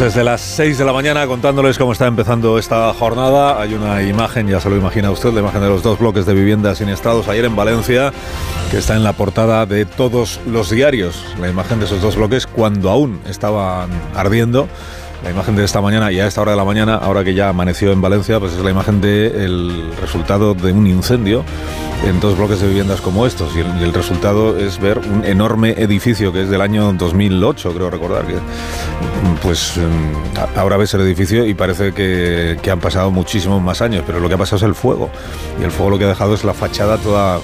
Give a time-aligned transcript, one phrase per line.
[0.00, 3.60] Desde las 6 de la mañana contándoles cómo está empezando esta jornada.
[3.60, 6.32] Hay una imagen, ya se lo imagina usted, la imagen de los dos bloques de
[6.32, 8.10] viviendas siniestrados ayer en Valencia,
[8.70, 11.22] que está en la portada de todos los diarios.
[11.38, 14.68] La imagen de esos dos bloques cuando aún estaban ardiendo.
[15.22, 17.50] La imagen de esta mañana y a esta hora de la mañana, ahora que ya
[17.50, 21.44] amaneció en Valencia, pues es la imagen del resultado de un incendio
[22.06, 23.54] en dos bloques de viviendas como estos.
[23.54, 28.26] Y el, resultado es ver un enorme edificio que es del año 2008, creo recordar.
[28.26, 28.36] Que,
[29.42, 34.04] pues mm, ahora ves el edificio y parece que, que han pasado muchísimos más años,
[34.06, 35.10] pero lo que ha pasado es el fuego.
[35.60, 37.40] Y el fuego lo que ha dejado es la fachada toda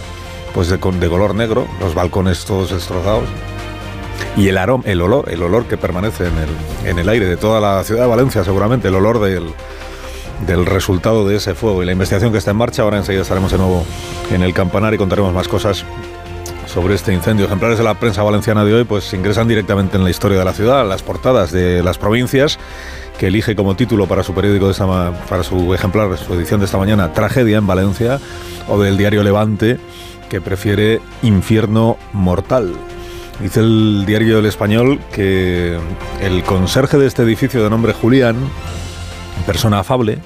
[0.55, 3.29] pues de, de color negro, los balcones todos destrozados
[4.37, 7.37] y el aroma, el olor, el olor que permanece en el, en el aire de
[7.37, 9.53] toda la ciudad de Valencia, seguramente, el olor del,
[10.47, 12.83] del resultado de ese fuego y la investigación que está en marcha.
[12.83, 13.85] Ahora enseguida estaremos de nuevo
[14.33, 15.85] en el campanar y contaremos más cosas
[16.67, 17.47] sobre este incendio.
[17.47, 20.53] Ejemplares de la prensa valenciana de hoy pues ingresan directamente en la historia de la
[20.53, 22.59] ciudad, las portadas de las provincias
[23.19, 24.87] que elige como título para su periódico de esta,
[25.29, 28.21] para su ejemplar, su edición de esta mañana, Tragedia en Valencia,
[28.69, 29.79] o del diario Levante,
[30.29, 32.75] que prefiere Infierno Mortal.
[33.41, 35.79] Dice el diario El Español que
[36.23, 38.37] el conserje de este edificio de nombre Julián,
[39.45, 40.19] persona afable,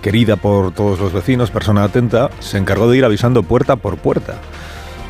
[0.00, 4.36] querida por todos los vecinos, persona atenta, se encargó de ir avisando puerta por puerta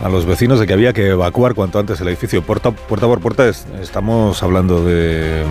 [0.03, 2.43] a los vecinos de que había que evacuar cuanto antes el edificio.
[2.43, 5.45] Puerta, puerta por puerta estamos hablando de,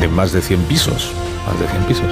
[0.00, 1.12] de más de 100 pisos,
[1.46, 2.06] más de 100 pisos.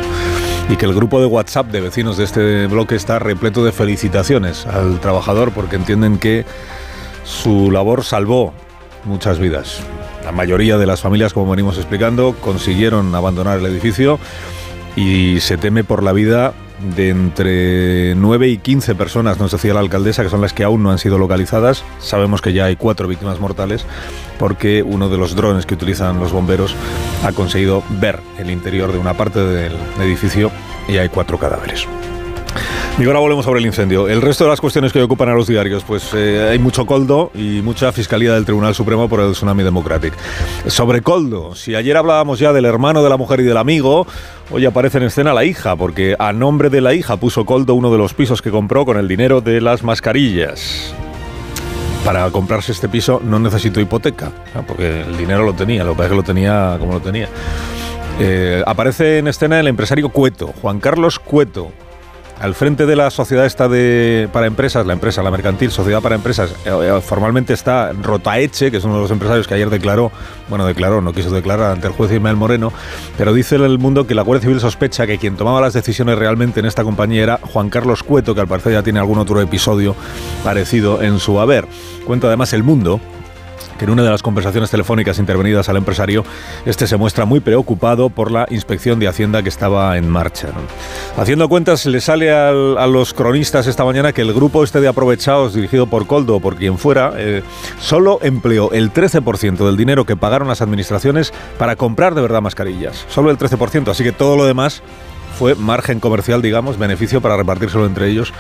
[0.69, 4.66] Y que el grupo de WhatsApp de vecinos de este bloque está repleto de felicitaciones
[4.66, 6.44] al trabajador porque entienden que
[7.25, 8.53] su labor salvó
[9.06, 9.81] muchas vidas.
[10.25, 14.19] La mayoría de las familias, como venimos explicando, consiguieron abandonar el edificio
[14.97, 16.55] y se teme por la vida
[16.97, 20.83] de entre 9 y 15 personas, nos decía la alcaldesa, que son las que aún
[20.83, 21.84] no han sido localizadas.
[22.00, 23.87] Sabemos que ya hay cuatro víctimas mortales
[24.39, 26.75] porque uno de los drones que utilizan los bomberos
[27.25, 30.50] ha conseguido ver el interior de una parte del edificio
[30.88, 31.87] y hay cuatro cadáveres.
[32.99, 34.09] Y ahora volvemos sobre el incendio.
[34.09, 37.31] El resto de las cuestiones que ocupan a los diarios, pues eh, hay mucho coldo
[37.34, 40.15] y mucha fiscalía del Tribunal Supremo por el Tsunami Democratic.
[40.67, 44.06] Sobre coldo, si ayer hablábamos ya del hermano de la mujer y del amigo,
[44.51, 47.93] hoy aparece en escena la hija, porque a nombre de la hija puso coldo uno
[47.93, 50.95] de los pisos que compró con el dinero de las mascarillas.
[52.03, 54.33] Para comprarse este piso no necesito hipoteca,
[54.67, 57.29] porque el dinero lo tenía, lo que pasa es que lo tenía como lo tenía.
[58.19, 61.73] Eh, aparece en escena el empresario Cueto, Juan Carlos Cueto,
[62.41, 66.15] al frente de la sociedad está de, para empresas, la empresa, la mercantil, sociedad para
[66.15, 70.13] empresas, eh, eh, formalmente está Rotaeche, que es uno de los empresarios que ayer declaró,
[70.49, 72.73] bueno, declaró, no quiso declarar ante el juez Ismael Moreno,
[73.17, 76.61] pero dice el mundo que la Guardia Civil sospecha que quien tomaba las decisiones realmente
[76.61, 79.97] en esta compañía era Juan Carlos Cueto, que al parecer ya tiene algún otro episodio
[80.45, 81.67] parecido en su haber.
[82.05, 83.01] Cuenta además el mundo
[83.76, 86.25] que en una de las conversaciones telefónicas intervenidas al empresario,
[86.64, 90.48] este se muestra muy preocupado por la inspección de Hacienda que estaba en marcha.
[91.16, 95.54] Haciendo cuentas, le sale a los cronistas esta mañana que el grupo este de aprovechados,
[95.54, 97.42] dirigido por Coldo o por quien fuera, eh,
[97.81, 103.04] solo empleó el 13% del dinero que pagaron las administraciones para comprar de verdad mascarillas.
[103.08, 104.82] Solo el 13%, así que todo lo demás
[105.37, 108.33] fue margen comercial, digamos, beneficio para repartírselo entre ellos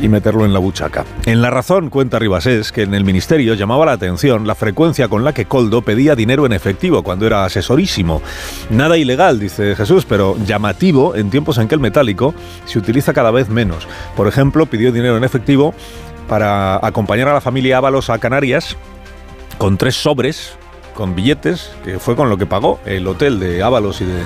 [0.00, 1.04] y meterlo en la buchaca.
[1.24, 5.24] En la razón, cuenta Ribasés, que en el ministerio llamaba la atención la frecuencia con
[5.24, 8.20] la que Coldo pedía dinero en efectivo cuando era asesorísimo.
[8.70, 12.34] Nada ilegal, dice Jesús, pero llamativo en tiempos en que el metálico
[12.64, 13.86] se utiliza cada vez menos.
[14.16, 15.74] Por ejemplo, pidió dinero en efectivo
[16.28, 18.76] para acompañar a la familia Ábalos a Canarias
[19.58, 20.56] con tres sobres
[20.94, 24.22] con billetes, que fue con lo que pagó el hotel de Ábalos y de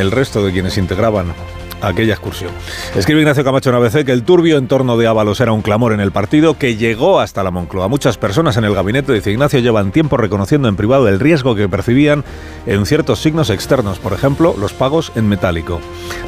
[0.00, 1.34] el resto de quienes integraban
[1.82, 2.50] aquella excursión.
[2.94, 6.00] Escribe Ignacio Camacho en ABC que el turbio entorno de Ábalos era un clamor en
[6.00, 7.88] el partido que llegó hasta la Moncloa.
[7.88, 11.68] Muchas personas en el gabinete, dice Ignacio, llevan tiempo reconociendo en privado el riesgo que
[11.68, 12.24] percibían
[12.66, 15.80] en ciertos signos externos, por ejemplo, los pagos en metálico.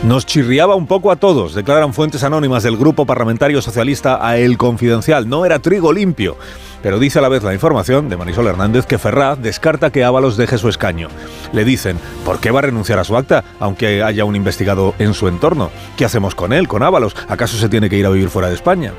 [0.05, 4.56] Nos chirriaba un poco a todos, declaran fuentes anónimas del grupo parlamentario socialista a El
[4.56, 5.29] Confidencial.
[5.29, 6.37] No era trigo limpio.
[6.82, 10.37] Pero dice a la vez la información de Marisol Hernández que Ferraz descarta que Ábalos
[10.37, 11.08] deje su escaño.
[11.52, 15.14] Le dicen, ¿por qué va a renunciar a su acta, aunque haya un investigado en
[15.14, 15.70] su entorno?
[15.96, 17.14] ¿Qué hacemos con él, con Ábalos?
[17.29, 18.93] ¿Acaso se tiene que ir a vivir fuera de España?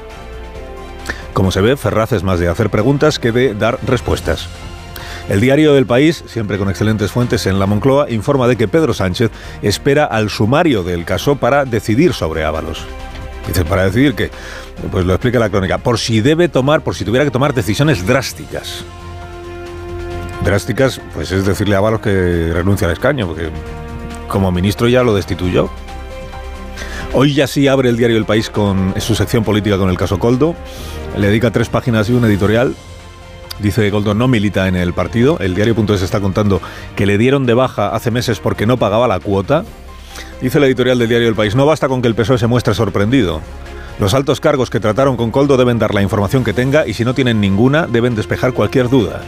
[1.33, 4.47] Como se ve, Ferraz es más de hacer preguntas que de dar respuestas.
[5.29, 8.93] El diario del país, siempre con excelentes fuentes en la Moncloa, informa de que Pedro
[8.93, 9.31] Sánchez
[9.61, 12.85] espera al sumario del caso para decidir sobre Ábalos.
[13.47, 14.31] Dice, para decidir que,
[14.91, 18.05] pues lo explica la crónica, por si debe tomar, por si tuviera que tomar decisiones
[18.05, 18.85] drásticas.
[20.43, 23.49] Drásticas, pues es decirle a Ábalos que renuncie al escaño, porque
[24.27, 25.69] como ministro ya lo destituyó.
[27.13, 30.17] Hoy ya sí abre el diario El País con su sección política con el caso
[30.17, 30.55] Coldo.
[31.15, 32.73] Le dedica tres páginas y un editorial.
[33.59, 35.37] Dice que Coldo no milita en el partido.
[35.39, 36.59] El diario.es está contando
[36.95, 39.63] que le dieron de baja hace meses porque no pagaba la cuota.
[40.43, 42.73] Dice el editorial del diario El País, no basta con que el PSOE se muestre
[42.73, 43.39] sorprendido.
[43.97, 47.05] Los altos cargos que trataron con Coldo deben dar la información que tenga y si
[47.05, 49.21] no tienen ninguna deben despejar cualquier duda.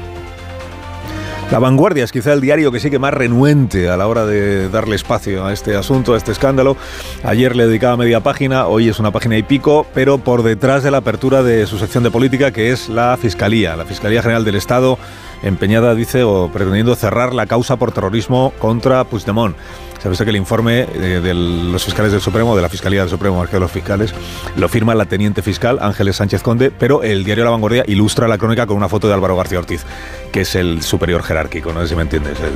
[1.52, 4.98] La Vanguardia es quizá el diario que sigue más renuente a la hora de darle
[4.98, 6.76] espacio a este asunto, a este escándalo.
[7.24, 10.92] Ayer le dedicaba media página, hoy es una página y pico, pero por detrás de
[10.92, 14.56] la apertura de su sección de política, que es la Fiscalía, la Fiscalía General del
[14.56, 14.98] Estado,
[15.46, 19.56] empeñada, dice, o pretendiendo cerrar la causa por terrorismo contra Puigdemont.
[20.02, 23.40] Sabes que el informe eh, de los fiscales del Supremo, de la Fiscalía del Supremo,
[23.40, 24.14] más de los fiscales,
[24.56, 28.38] lo firma la teniente fiscal Ángeles Sánchez Conde, pero el diario La Vanguardia ilustra la
[28.38, 29.84] crónica con una foto de Álvaro García Ortiz,
[30.32, 32.54] que es el superior jerárquico, no sé si me entiendes, el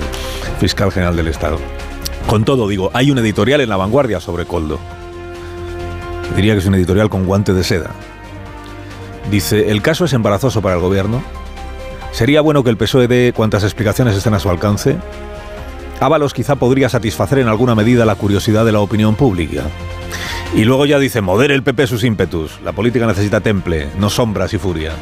[0.60, 1.58] fiscal general del Estado.
[2.28, 4.80] Con todo, digo, hay un editorial en La Vanguardia sobre Coldo.
[6.36, 7.92] Diría que es un editorial con guante de seda.
[9.32, 11.24] Dice, el caso es embarazoso para el gobierno.
[12.12, 14.98] Sería bueno que el PSOE dé cuantas explicaciones estén a su alcance
[16.00, 19.64] Ábalos quizá podría satisfacer en alguna medida la curiosidad de la opinión pública.
[20.56, 22.60] Y luego ya dice, modere el PP sus ímpetus.
[22.64, 24.94] La política necesita temple, no sombras y furia.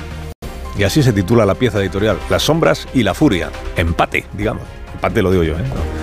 [0.78, 3.52] Y así se titula la pieza editorial, Las sombras y la furia.
[3.76, 4.64] Empate, digamos.
[4.96, 5.97] Empate lo digo yo, ¿eh?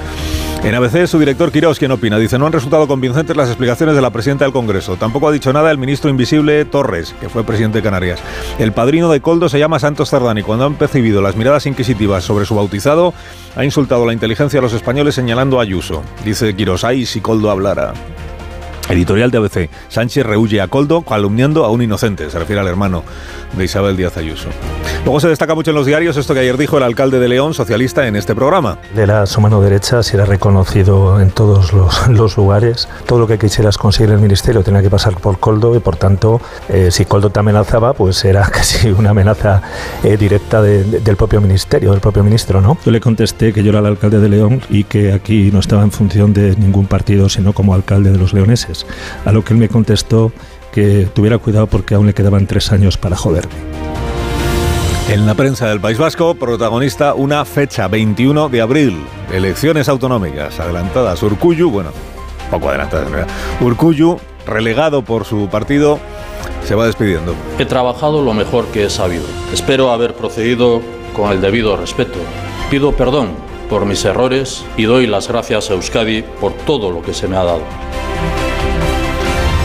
[0.64, 2.18] En ABC, su director Quirós, ¿quién opina?
[2.18, 4.96] Dice, no han resultado convincentes las explicaciones de la presidenta del Congreso.
[4.96, 8.18] Tampoco ha dicho nada el ministro invisible Torres, que fue presidente de Canarias.
[8.58, 10.42] El padrino de Coldo se llama Santos Tardani.
[10.42, 13.12] Cuando han percibido las miradas inquisitivas sobre su bautizado,
[13.56, 16.02] ha insultado la inteligencia de los españoles señalando a Ayuso.
[16.24, 17.92] Dice Quirós, ay, si Coldo hablara.
[18.88, 19.70] Editorial de ABC.
[19.88, 22.30] Sánchez rehuye a Coldo calumniando a un inocente.
[22.30, 23.02] Se refiere al hermano
[23.56, 24.48] de Isabel Díaz Ayuso.
[25.04, 27.54] Luego se destaca mucho en los diarios esto que ayer dijo el alcalde de León,
[27.54, 28.78] socialista, en este programa.
[28.94, 31.72] De su mano derecha era reconocido en todos
[32.08, 32.88] los, lugares.
[33.06, 35.96] Todo lo que quisieras conseguir en el ministerio tenía que pasar por Coldo y por
[35.96, 39.62] tanto, eh, si Coldo te amenazaba, pues era casi una amenaza
[40.02, 42.78] eh, directa del propio ministerio, del propio ministro, ¿no?
[42.84, 45.82] Yo le contesté que yo era el alcalde de León y que aquí no estaba
[45.82, 48.73] en función de ningún partido, sino como alcalde de los leoneses.
[49.24, 50.32] A lo que él me contestó
[50.72, 53.54] que tuviera cuidado porque aún le quedaban tres años para joderme.
[55.08, 61.22] En la prensa del País Vasco, protagonista una fecha, 21 de abril, elecciones autonómicas adelantadas.
[61.22, 61.90] Urcuyu, bueno,
[62.50, 63.34] poco adelantadas en realidad.
[63.60, 66.00] Urcuyu, relegado por su partido,
[66.64, 67.34] se va despidiendo.
[67.58, 69.24] He trabajado lo mejor que he sabido.
[69.52, 70.80] Espero haber procedido
[71.14, 72.18] con el debido respeto.
[72.70, 73.28] Pido perdón
[73.68, 77.36] por mis errores y doy las gracias a Euskadi por todo lo que se me
[77.36, 77.62] ha dado.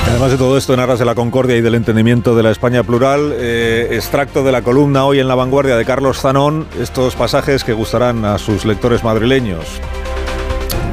[0.10, 2.84] Además de todo esto, en aras de la concordia y del entendimiento de la España
[2.84, 7.64] plural, eh, extracto de la columna hoy en la vanguardia de Carlos Zanón, estos pasajes
[7.64, 9.66] que gustarán a sus lectores madrileños.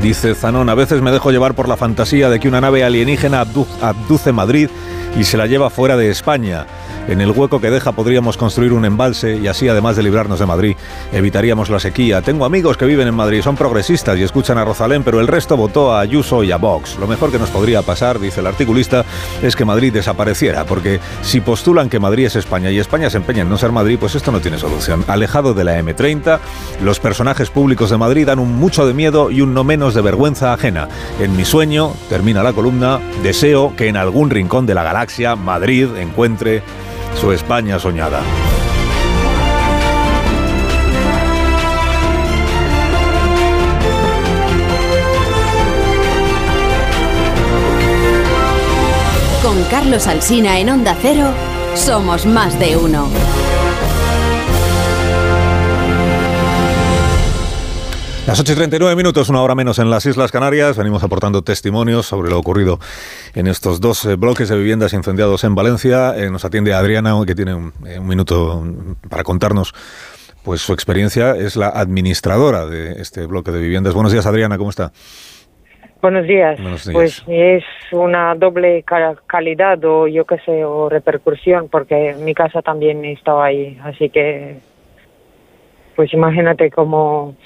[0.03, 3.41] Dice Zanón, a veces me dejo llevar por la fantasía de que una nave alienígena
[3.41, 4.69] abduce Madrid
[5.19, 6.67] y se la lleva fuera de España.
[7.09, 10.47] En el hueco que deja podríamos construir un embalse y así, además de librarnos de
[10.47, 10.77] Madrid,
[11.13, 12.21] evitaríamos la sequía.
[12.21, 15.57] Tengo amigos que viven en Madrid, son progresistas y escuchan a Rosalén, pero el resto
[15.57, 16.99] votó a Ayuso y a Vox.
[16.99, 19.05] Lo mejor que nos podría pasar, dice el articulista,
[19.41, 23.43] es que Madrid desapareciera, porque si postulan que Madrid es España y España se empeña
[23.43, 25.05] en no ser Madrid, pues esto no tiene solución.
[25.07, 26.41] Alejado de la M30,
[26.83, 30.03] los personajes públicos de Madrid dan un mucho de miedo y un no menos de
[30.03, 30.89] vergüenza ajena.
[31.21, 35.89] En mi sueño, termina la columna, deseo que en algún rincón de la galaxia Madrid
[35.97, 36.63] encuentre
[37.15, 38.21] su España soñada.
[49.43, 51.29] Con Carlos Alsina en Onda Cero,
[51.75, 53.09] somos más de uno.
[58.27, 60.77] Las 8 y 39 minutos, una hora menos en las Islas Canarias.
[60.77, 62.81] Venimos aportando testimonios sobre lo ocurrido
[63.37, 66.13] en estos dos eh, bloques de viviendas incendiados en Valencia.
[66.17, 68.65] Eh, nos atiende Adriana, que tiene eh, un, minuto
[69.09, 69.73] para contarnos
[70.43, 71.37] pues su experiencia.
[71.37, 73.95] Es la administradora de este bloque de viviendas.
[73.95, 74.91] Buenos días, Adriana, ¿cómo está?
[76.03, 76.59] Buenos días.
[76.93, 78.85] Pues es una doble
[79.29, 83.79] calidad o yo qué sé, o repercusión, porque mi casa también estaba ahí.
[83.85, 84.59] Así que,
[85.95, 87.37] pues imagínate cómo,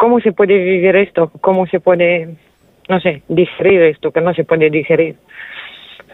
[0.00, 2.36] cómo se puede vivir esto, cómo se puede,
[2.88, 5.16] no sé, digerir esto, que no se puede digerir.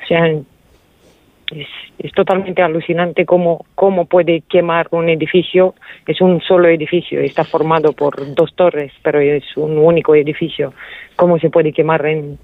[0.02, 5.76] O sea, es, totalmente alucinante cómo, cómo puede quemar un edificio.
[6.05, 10.73] Es un solo edificio, está formado por dos torres, pero es un único edificio.
[11.14, 12.40] ¿Cómo se puede quemar en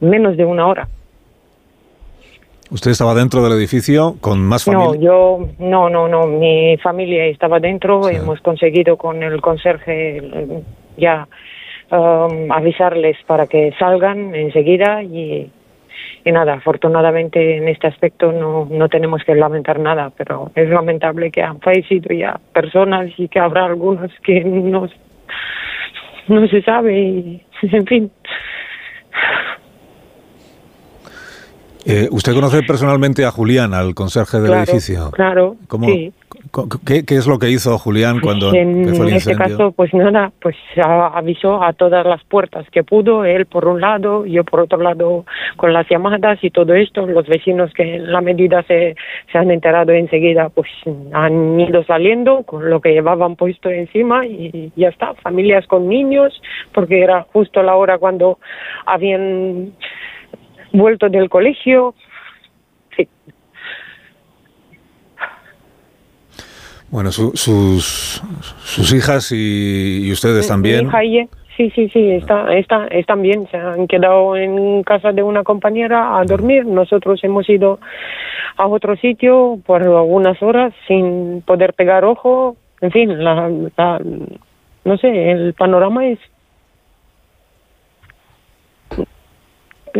[0.00, 0.88] menos de una hora?
[2.70, 4.86] ¿Usted estaba dentro del edificio con más familia?
[4.86, 10.22] No, yo, no, no, no, mi familia estaba dentro, hemos conseguido con el conserje
[10.96, 11.26] ya
[11.90, 15.50] um, avisarles para que salgan enseguida y
[16.24, 21.30] y nada, afortunadamente en este aspecto no, no tenemos que lamentar nada, pero es lamentable
[21.30, 24.88] que han fallecido ya personas y que habrá algunos que no,
[26.28, 28.10] no se sabe y en fin.
[31.90, 35.10] Eh, ¿Usted conoce personalmente a Julián, al conserje del edificio?
[35.12, 36.12] Claro, sí.
[36.84, 40.30] ¿Qué, ¿Qué, es lo que hizo Julián cuando en empezó el este caso, pues nada,
[40.40, 44.78] pues avisó a todas las puertas que pudo, él por un lado, yo por otro
[44.78, 45.24] lado,
[45.56, 48.94] con las llamadas y todo esto, los vecinos que en la medida se,
[49.32, 50.68] se han enterado enseguida, pues
[51.14, 56.38] han ido saliendo con lo que llevaban puesto encima y ya está, familias con niños,
[56.74, 58.38] porque era justo la hora cuando
[58.84, 59.72] habían
[60.78, 61.94] vuelto del colegio,
[62.96, 63.08] sí.
[66.90, 70.90] Bueno, sus, sus hijas y, ustedes también.
[71.56, 73.46] sí, sí, sí, está, está, están bien.
[73.50, 76.64] Se han quedado en casa de una compañera a dormir.
[76.64, 77.78] Nosotros hemos ido
[78.56, 82.56] a otro sitio por algunas horas sin poder pegar ojo.
[82.80, 83.50] En fin, la,
[84.84, 86.18] no sé, el panorama es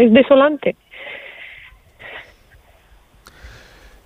[0.00, 0.76] es desolante.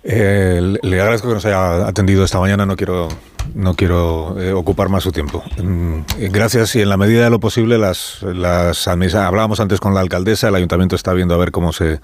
[0.05, 2.65] Eh, le agradezco que nos haya atendido esta mañana.
[2.65, 3.07] No quiero,
[3.55, 5.43] no quiero eh, ocupar más su tiempo.
[5.61, 10.01] Mm, gracias y en la medida de lo posible las, las hablábamos antes con la
[10.01, 10.49] alcaldesa.
[10.49, 12.01] El ayuntamiento está viendo a ver cómo se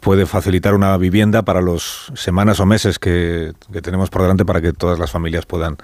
[0.00, 4.72] puede facilitar una vivienda para los semanas o meses que, tenemos por delante para que
[4.72, 5.78] todas las familias puedan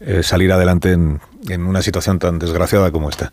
[0.00, 3.32] eh, salir adelante en, en, una situación tan desgraciada como esta.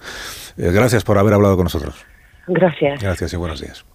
[0.57, 2.05] gracias por haber hablado con nosotros.
[2.47, 3.01] Gracias.
[3.01, 3.85] Gracias y buenos días.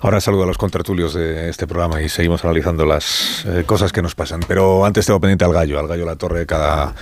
[0.00, 4.02] Ahora saludo a los contertulios de este programa y seguimos analizando las eh, cosas que
[4.02, 4.40] nos pasan.
[4.46, 6.94] Pero antes tengo pendiente al gallo, al gallo La Torre cada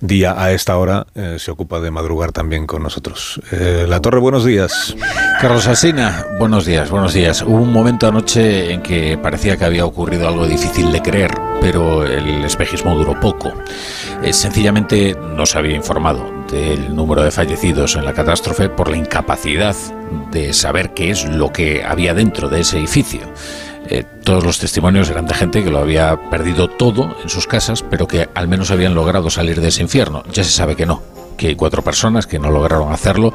[0.00, 3.40] día a esta hora eh, se ocupa de madrugar también con nosotros.
[3.52, 4.96] Eh, la Torre, buenos días.
[5.40, 7.42] Carlos Alsina, buenos días, buenos días.
[7.42, 12.04] Hubo un momento anoche en que parecía que había ocurrido algo difícil de creer, pero
[12.04, 13.52] el espejismo duró poco.
[14.30, 19.74] sencillamente no se había informado del número de fallecidos en la catástrofe por la incapacidad
[20.30, 23.20] de saber qué es lo que había dentro de ese edificio.
[23.88, 27.82] Eh, todos los testimonios eran de gente que lo había perdido todo en sus casas,
[27.82, 30.22] pero que al menos habían logrado salir de ese infierno.
[30.32, 31.02] Ya se sabe que no,
[31.36, 33.32] que hay cuatro personas que no lograron hacerlo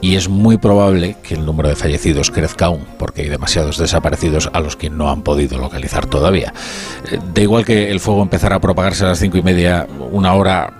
[0.00, 4.50] y es muy probable que el número de fallecidos crezca aún, porque hay demasiados desaparecidos
[4.52, 6.52] a los que no han podido localizar todavía.
[7.10, 10.34] Eh, da igual que el fuego empezara a propagarse a las cinco y media, una
[10.34, 10.72] hora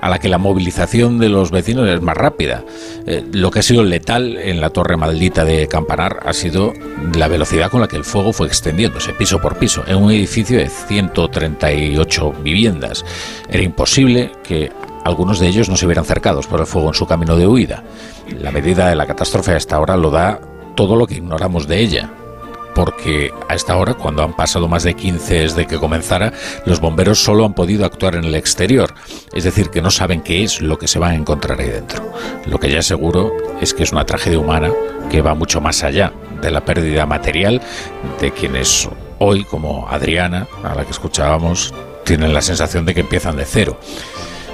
[0.00, 2.64] a la que la movilización de los vecinos es más rápida.
[3.06, 6.72] Eh, lo que ha sido letal en la torre maldita de Campanar ha sido
[7.14, 10.58] la velocidad con la que el fuego fue extendiéndose piso por piso en un edificio
[10.58, 13.04] de 138 viviendas.
[13.48, 14.70] Era imposible que
[15.04, 17.82] algunos de ellos no se hubieran cercados por el fuego en su camino de huida.
[18.40, 20.40] La medida de la catástrofe hasta ahora lo da
[20.76, 22.10] todo lo que ignoramos de ella
[22.74, 26.32] porque a esta hora, cuando han pasado más de 15 desde que comenzara,
[26.66, 28.94] los bomberos solo han podido actuar en el exterior,
[29.32, 32.12] es decir, que no saben qué es lo que se va a encontrar ahí dentro.
[32.46, 34.70] Lo que ya seguro es que es una tragedia humana
[35.10, 37.60] que va mucho más allá de la pérdida material
[38.20, 41.74] de quienes hoy, como Adriana, a la que escuchábamos,
[42.04, 43.78] tienen la sensación de que empiezan de cero.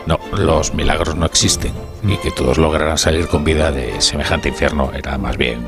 [0.07, 1.73] No, los milagros no existen
[2.07, 5.67] y que todos lograrán salir con vida de semejante infierno era más bien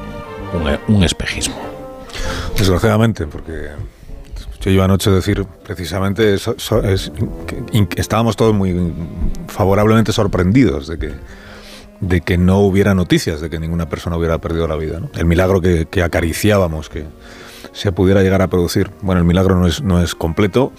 [0.52, 1.77] un, un espejismo.
[2.58, 3.68] Desgraciadamente, porque
[4.36, 6.36] escuché yo anoche decir precisamente
[7.96, 8.92] estábamos todos muy
[9.46, 11.14] favorablemente sorprendidos de que
[12.00, 15.00] de que no hubiera noticias de que ninguna persona hubiera perdido la vida.
[15.14, 17.04] El milagro que, acariciábamos, que
[17.72, 18.90] se pudiera llegar a producir.
[19.02, 20.72] Bueno, el milagro no es, no es completo.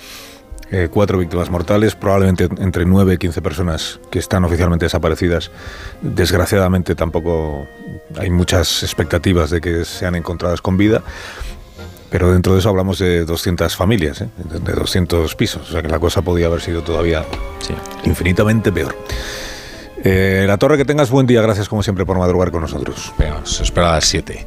[0.71, 5.49] Eh, cuatro víctimas mortales, probablemente entre nueve y quince personas que están oficialmente desaparecidas.
[6.01, 7.67] Desgraciadamente tampoco
[8.17, 11.01] hay muchas expectativas de que sean encontradas con vida.
[12.09, 14.29] Pero dentro de eso hablamos de 200 familias, ¿eh?
[14.37, 17.23] de 200 pisos, o sea que la cosa podía haber sido todavía
[18.03, 18.95] infinitamente peor.
[20.03, 21.41] Eh, la Torre, que tengas buen día.
[21.41, 23.13] Gracias, como siempre, por madrugar con nosotros.
[23.17, 24.45] Venga, os espero a las 7.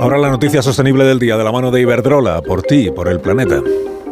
[0.00, 3.20] Ahora la noticia sostenible del día de la mano de Iberdrola, por ti, por el
[3.20, 3.62] planeta.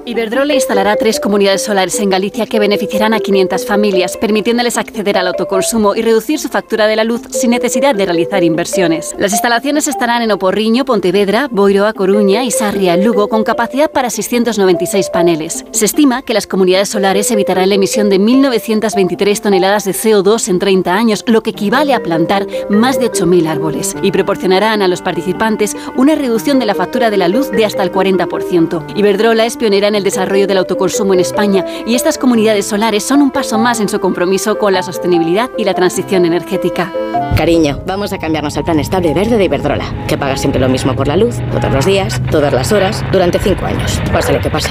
[0.04, 5.28] Iberdrola instalará tres comunidades solares en Galicia que beneficiarán a 500 familias, permitiéndoles acceder al
[5.28, 9.14] autoconsumo y reducir su factura de la luz sin necesidad de realizar inversiones.
[9.16, 15.09] Las instalaciones estarán en Oporriño, Pontevedra, Boiro, Coruña y Sarria, Lugo, con capacidad para 696
[15.11, 15.64] paneles.
[15.71, 20.59] Se estima que las comunidades solares evitarán la emisión de 1.923 toneladas de CO2 en
[20.59, 25.00] 30 años, lo que equivale a plantar más de 8.000 árboles, y proporcionarán a los
[25.00, 28.97] participantes una reducción de la factura de la luz de hasta el 40%.
[28.97, 33.22] Iberdrola es pionera en el desarrollo del autoconsumo en España y estas comunidades solares son
[33.22, 36.92] un paso más en su compromiso con la sostenibilidad y la transición energética.
[37.37, 40.94] Cariño, vamos a cambiarnos al plan estable verde de Iberdrola, que paga siempre lo mismo
[40.94, 44.50] por la luz, todos los días, todas las horas, durante cinco años, pase lo que
[44.50, 44.70] pase.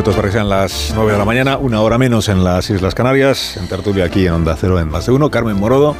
[0.00, 2.94] Minutos para que sean las 9 de la mañana, una hora menos en las Islas
[2.94, 5.30] Canarias, en tertulia aquí en Onda Cero en Más de Uno.
[5.30, 5.94] Carmen Morodo.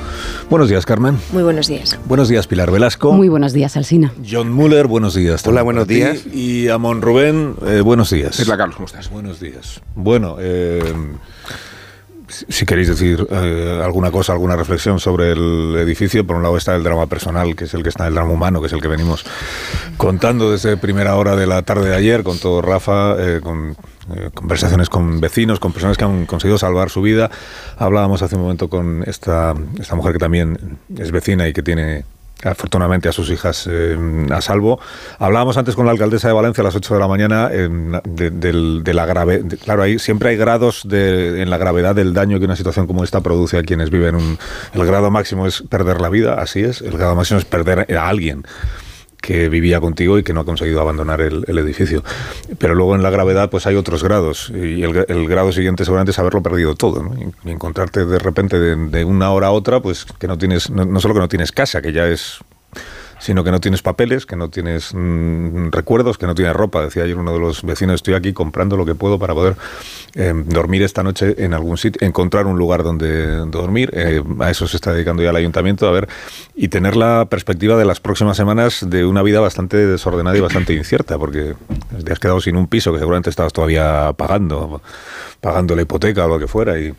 [0.49, 1.19] Buenos días, Carmen.
[1.33, 1.99] Muy buenos días.
[2.07, 3.13] Buenos días, Pilar Velasco.
[3.13, 4.11] Muy buenos días, Alsina.
[4.27, 5.47] John Muller, buenos días.
[5.47, 6.25] Hola, buenos días.
[6.33, 8.41] Y Amon Rubén, eh, buenos días.
[8.41, 9.11] Es la Carlos, ¿cómo estás?
[9.11, 9.83] Buenos días.
[9.95, 10.83] Bueno, eh,
[12.31, 16.75] si queréis decir eh, alguna cosa, alguna reflexión sobre el edificio, por un lado está
[16.77, 18.89] el drama personal, que es el que está, el drama humano, que es el que
[18.89, 19.25] venimos
[19.97, 23.77] contando desde primera hora de la tarde de ayer, con todo Rafa, eh, con
[24.15, 27.31] eh, conversaciones con vecinos, con personas que han conseguido salvar su vida.
[27.77, 32.05] Hablábamos hace un momento con esta, esta mujer que también es vecina y que tiene
[32.45, 33.97] afortunadamente a sus hijas eh,
[34.31, 34.81] a salvo.
[35.19, 37.69] Hablábamos antes con la alcaldesa de Valencia a las 8 de la mañana eh,
[38.05, 39.45] de, la grave.
[39.63, 43.05] claro, ahí siempre hay grados de, en la gravedad del daño que una situación como
[43.05, 44.15] esta produce a quienes viven.
[44.15, 44.39] Un,
[44.75, 46.81] el grado máximo es perder la vida, así es.
[46.81, 48.45] El grado máximo es perder a alguien
[49.21, 52.03] que vivía contigo y que no ha conseguido abandonar el, edificio.
[52.59, 56.19] Pero luego en la gravedad pues hay otros grados y el, grado siguiente seguramente es
[56.19, 57.05] haberlo perdido todo
[57.45, 61.15] y, encontrarte de repente de, una hora a otra pues que no tienes, no solo
[61.15, 62.41] que no tienes casa, que ya es
[63.21, 66.83] sino que no tienes papeles, que no tienes mm, recuerdos, que no tienes ropa.
[66.83, 69.57] Decía ayer uno de los vecinos, estoy aquí comprando lo que puedo para poder
[70.15, 73.91] eh, dormir esta noche en algún sitio, encontrar un lugar donde dormir.
[73.93, 76.09] Eh, a eso se está dedicando ya el ayuntamiento, a ver,
[76.55, 80.73] y tener la perspectiva de las próximas semanas de una vida bastante desordenada y bastante
[80.73, 81.55] incierta, porque
[82.05, 84.81] te has quedado sin un piso que seguramente estabas todavía pagando,
[85.41, 86.95] pagando la hipoteca o lo que fuera, y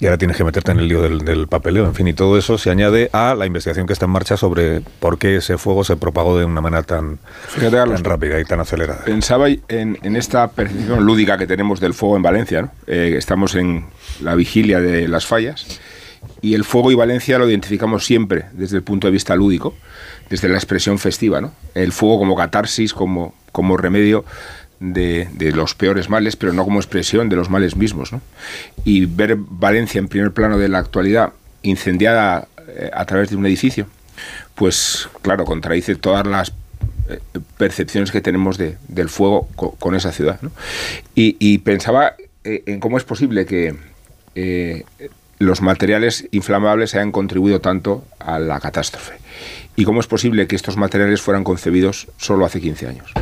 [0.00, 2.56] y ahora tienes que meterte en el lío del, papeleo, en fin, y todo eso
[2.56, 5.96] se añade a la investigación que está en marcha sobre por qué ese fuego se
[5.96, 7.18] propagó de una manera tan,
[8.02, 9.04] rápida y tan acelerada.
[9.04, 12.70] Pensaba en, esta percepción lúdica que tenemos del fuego en Valencia, ¿no?
[12.86, 13.84] Eh, estamos en
[14.22, 15.80] la vigilia de las fallas
[16.40, 19.74] y el fuego y Valencia lo identificamos siempre desde el punto de vista lúdico,
[20.30, 21.52] desde la expresión festiva, ¿no?
[21.74, 24.24] El fuego como catarsis, como, como remedio
[24.80, 28.12] de, los peores males, pero no como expresión de los males mismos.
[28.12, 28.20] ¿no?
[28.84, 33.46] Y ver Valencia en primer plano de la actualidad incendiada eh, a través de un
[33.46, 33.86] edificio,
[34.54, 36.52] pues claro, contradice todas las
[37.08, 37.20] eh,
[37.58, 40.40] percepciones que tenemos de, del fuego con, esa ciudad.
[41.14, 42.14] Y, pensaba
[42.44, 43.76] eh, en cómo es posible que
[45.38, 49.14] los materiales inflamables hayan contribuido tanto a la catástrofe.
[49.76, 53.12] Y cómo es posible que estos materiales fueran concebidos solo hace 15 años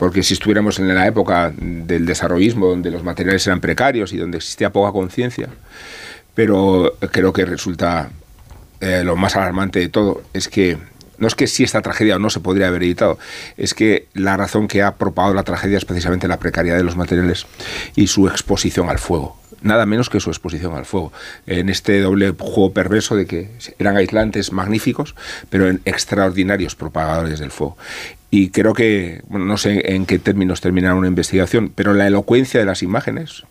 [0.00, 4.38] porque si estuviéramos en la época del desarrollismo, donde los materiales eran precarios y donde
[4.38, 5.50] existía poca conciencia,
[6.34, 8.08] pero creo que resulta
[8.80, 10.78] eh, lo más alarmante de todo es que
[11.18, 13.18] no es que si esta tragedia no se podría haber evitado,
[13.58, 16.96] es que la razón que ha propagado la tragedia es precisamente la precariedad de los
[16.96, 17.46] materiales
[17.94, 19.39] y su exposición al fuego.
[19.62, 21.12] Nada menos que su exposición al fuego.
[21.46, 25.14] En este doble juego perverso de que eran aislantes magníficos,
[25.50, 27.76] pero en extraordinarios propagadores del fuego.
[28.32, 32.60] Y creo que, bueno, no sé en qué términos terminará una investigación, pero la elocuencia
[32.60, 33.42] de las imágenes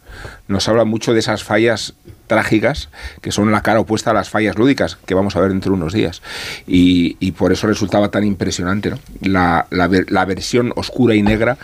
[0.48, 1.96] nos habla mucho de esas fallas
[2.28, 2.90] trágicas
[3.22, 5.78] que son la cara opuesta a las fallas lúdicas que vamos a ver dentro de
[5.78, 6.22] unos días.
[6.66, 11.58] Y, por eso resultaba tan impresionante la, la, versión oscura y negra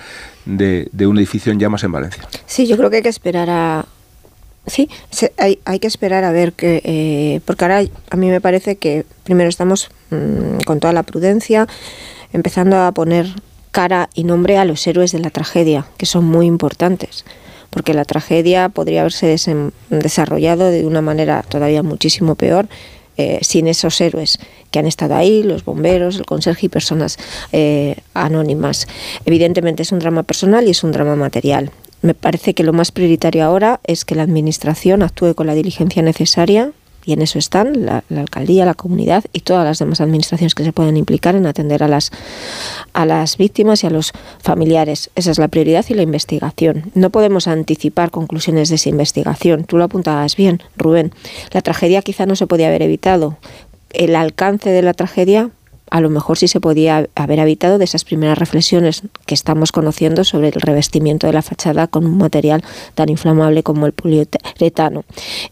[0.45, 2.27] de, de un edificio en llamas en Valencia.
[2.45, 3.86] Sí, yo creo que hay que esperar a,
[4.67, 4.89] Sí,
[5.38, 9.06] hay, hay, que esperar a ver que, eh, porque ahora a mí me parece que
[9.23, 11.67] primero estamos mm, con toda la prudencia
[12.34, 13.28] empezando a poner
[13.71, 17.25] cara y nombre a los héroes de la tragedia, que son muy importantes,
[17.69, 19.36] porque la tragedia podría haberse
[19.89, 22.67] desarrollado de una manera todavía muchísimo peor
[23.17, 24.39] eh, sin esos héroes
[24.71, 27.17] que han estado ahí, los bomberos, el conserje y personas
[27.54, 28.88] eh, anónimas.
[29.25, 31.71] Evidentemente es un drama personal y es un drama material.
[32.06, 36.04] Me parece que lo más prioritario ahora es que la Administración actúe con la diligencia
[36.04, 36.72] necesaria
[37.04, 40.72] y en eso están la, alcaldía, la comunidad y todas las demás administraciones que se
[40.72, 42.12] puedan implicar en atender a las,
[42.94, 45.10] a las víctimas y a los familiares.
[45.15, 46.91] Esa es la prioridad y la investigación.
[46.94, 49.63] No podemos anticipar conclusiones de esa investigación.
[49.63, 51.12] Tú lo apuntabas bien, Rubén.
[51.54, 53.36] La tragedia quizá no se podía haber evitado.
[53.89, 55.50] El alcance de la tragedia
[55.89, 60.24] a lo mejor sí se podía haber evitado de esas primeras reflexiones que estamos conociendo
[60.24, 62.63] sobre el revestimiento de la fachada con un material
[62.95, 65.04] tan inflamable como el poliuretano.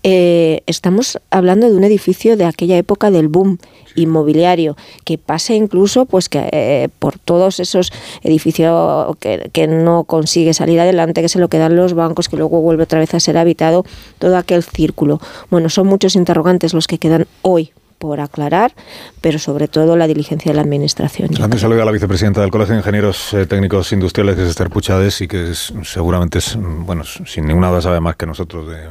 [0.01, 3.57] Eh, estamos hablando de un edificio de aquella época del boom
[3.95, 7.91] inmobiliario que pasa incluso pues que eh, por todos esos
[8.23, 12.59] edificios que, que, no consigue salir adelante que se lo quedan los bancos que luego
[12.61, 13.85] vuelve otra vez a ser habitado
[14.17, 15.19] todo aquel círculo
[15.51, 17.71] bueno son muchos interrogantes los que quedan hoy
[18.03, 18.73] por aclarar,
[19.21, 21.29] pero sobre todo la diligencia de la Administración.
[21.29, 24.69] También saludo a la vicepresidenta del Colegio de Ingenieros eh, Técnicos Industriales, que es Esther
[24.69, 28.89] Puchades, y que es, seguramente es, bueno, sin ninguna duda sabe más que nosotros de,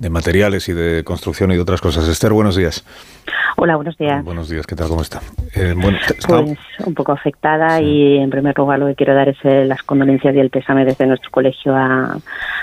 [0.00, 2.08] de materiales y de construcción y de otras cosas.
[2.08, 2.84] Esther, buenos días.
[3.56, 4.24] Hola, buenos días.
[4.24, 4.88] Buenos días, ¿qué tal?
[4.88, 5.20] ¿Cómo está?
[5.54, 9.36] Eh, bueno, pues un poco afectada y en primer lugar lo que quiero dar es
[9.44, 12.16] eh, las condolencias y el pésame desde nuestro colegio a,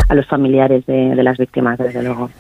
[0.09, 2.31] a los familiares de, las víctimas, desde luego.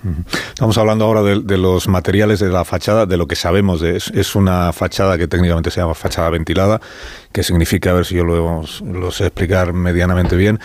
[0.47, 3.81] Estamos hablando ahora de, los materiales de la fachada, de lo que sabemos.
[3.81, 6.81] De, es, es, una fachada que técnicamente se llama fachada ventilada,
[7.31, 10.59] que significa, a ver si yo lo, lo sé explicar medianamente bien,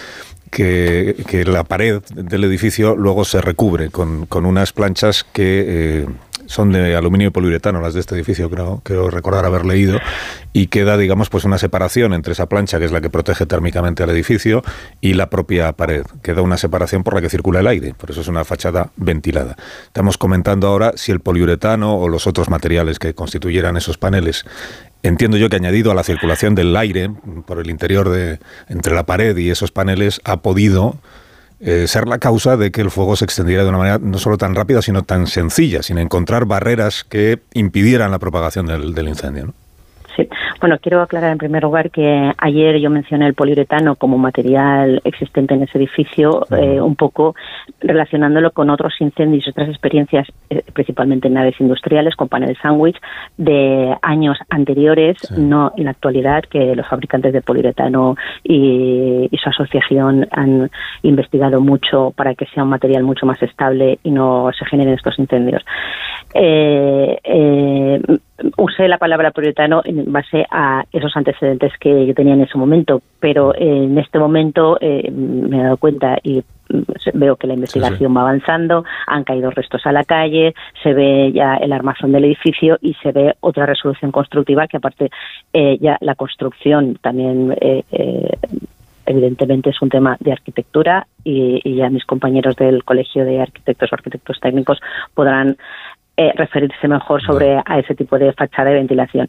[0.52, 5.64] que, que, la pared del edificio luego se recubre con, unas planchas que...
[5.66, 6.06] Eh,
[6.46, 9.98] son de aluminio y poliuretano, las de este edificio, creo, creo recordar haber leído,
[10.52, 14.02] y queda, digamos, pues una separación entre esa plancha, que es la que protege térmicamente
[14.02, 14.62] al edificio,
[15.00, 16.04] y la propia pared.
[16.22, 19.56] Queda una separación por la que circula el aire, por eso es una fachada ventilada.
[19.86, 24.44] Estamos comentando ahora si el poliuretano o los otros materiales que constituyeran esos paneles
[25.02, 27.10] Entiendo yo que añadido a la circulación del aire
[27.46, 28.38] por el interior de
[28.68, 30.96] entre la pared y esos paneles ha podido
[31.60, 34.38] eh, ser la causa de que el fuego se extendiera de una manera no solo
[34.38, 39.46] tan rápida, sino tan sencilla, sin encontrar barreras que impidieran la propagación del, del incendio.
[39.46, 39.54] ¿no?
[40.16, 40.28] Sí,
[40.62, 45.54] bueno, quiero aclarar en primer lugar que ayer yo mencioné el poliuretano como material existente
[45.54, 47.34] en ese edificio, eh, un poco
[47.80, 52.96] relacionándolo con otros incendios, otras experiencias, eh, principalmente en naves industriales, con paneles sándwich,
[53.36, 60.28] de años anteriores, no en la actualidad, que los fabricantes de poliuretano y, su asociación
[60.30, 60.70] han
[61.02, 65.18] investigado mucho para que sea un material mucho más estable y no se generen estos
[65.18, 65.64] incendios.
[66.34, 68.00] Eh, eh,
[68.56, 73.02] usé la palabra poliuretano en base a esos antecedentes que yo tenía en ese momento,
[73.20, 76.42] pero en este momento eh, me he dado cuenta y
[77.12, 81.56] veo que la investigación va avanzando, han caído restos a la calle, se ve ya
[81.56, 85.10] el armazón del edificio y se ve otra resolución constructiva que aparte
[85.52, 87.84] eh, ya la construcción también eh,
[89.04, 93.92] evidentemente es un tema de arquitectura y, y, ya mis compañeros del Colegio de Arquitectos
[93.92, 94.80] o Arquitectos Técnicos
[95.14, 95.56] podrán
[96.16, 99.28] eh, referirse mejor sobre a ese tipo de fachada de ventilación.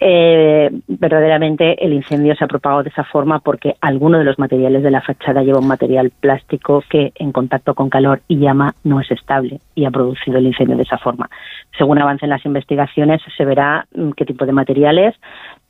[0.00, 4.82] Eh, verdaderamente el incendio se ha propagado de esa forma porque alguno de los materiales
[4.82, 9.00] de la fachada lleva un material plástico que en contacto con calor y llama no
[9.00, 11.30] es estable y ha producido el incendio de esa forma.
[11.78, 15.14] Según avancen las investigaciones se verá mm, qué tipo de materiales,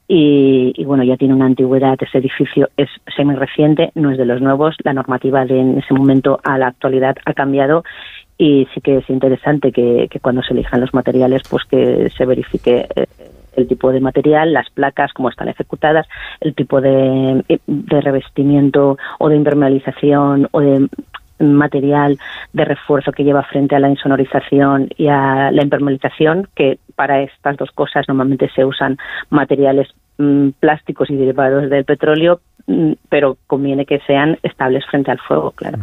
[0.09, 4.25] y, y, bueno, ya tiene una antigüedad, ese edificio es semi reciente, no es de
[4.25, 7.83] los nuevos, la normativa de en ese momento a la actualidad ha cambiado
[8.39, 12.87] y sí que es interesante que, cuando se elijan los materiales pues que se verifique
[12.95, 13.07] eh,
[13.57, 16.07] el tipo de material, las placas, cómo están ejecutadas,
[16.41, 20.89] el tipo de, de revestimiento o de impermeabilización o de
[21.39, 22.19] material
[22.53, 27.57] de refuerzo que lleva frente a la insonorización y a la impermeabilización, que para estas
[27.57, 28.97] dos cosas normalmente se usan
[29.31, 35.19] materiales mm, plásticos y derivados del petróleo, mm, pero conviene que sean estables frente al
[35.19, 35.79] fuego, claro.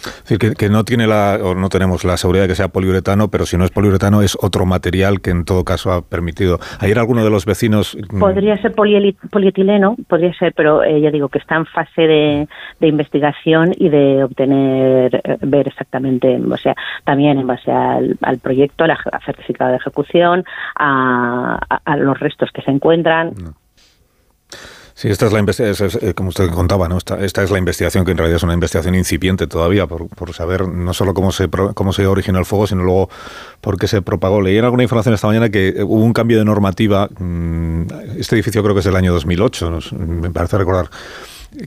[0.00, 3.28] Es decir, que, no tiene la, o no tenemos la seguridad de que sea poliuretano,
[3.28, 6.58] pero si no es poliuretano es otro material que en todo caso ha permitido.
[6.78, 7.96] Ayer alguno de los vecinos...
[8.10, 12.48] Mm, podría ser polietileno, podría ser, pero eh, ya digo que está en fase de,
[12.80, 18.96] investigación y de obtener, eh, ver exactamente, o sea, también en base al, proyecto, al
[19.24, 20.44] certificado de ejecución,
[20.76, 21.58] a,
[21.96, 23.34] los restos que se encuentran.
[25.00, 26.98] Sí, esta es la investigación, eh, como usted contaba, ¿no?
[26.98, 30.34] Esta, esta, es la investigación que en realidad es una investigación incipiente todavía por, por,
[30.34, 33.08] saber no solo cómo se cómo se originó el fuego, sino luego
[33.62, 34.42] por qué se propagó.
[34.42, 37.08] Leí en alguna información esta mañana que eh, hubo un cambio de normativa.
[37.18, 37.84] Mm,
[38.18, 40.90] este edificio creo que es del año 2008, me parece recordar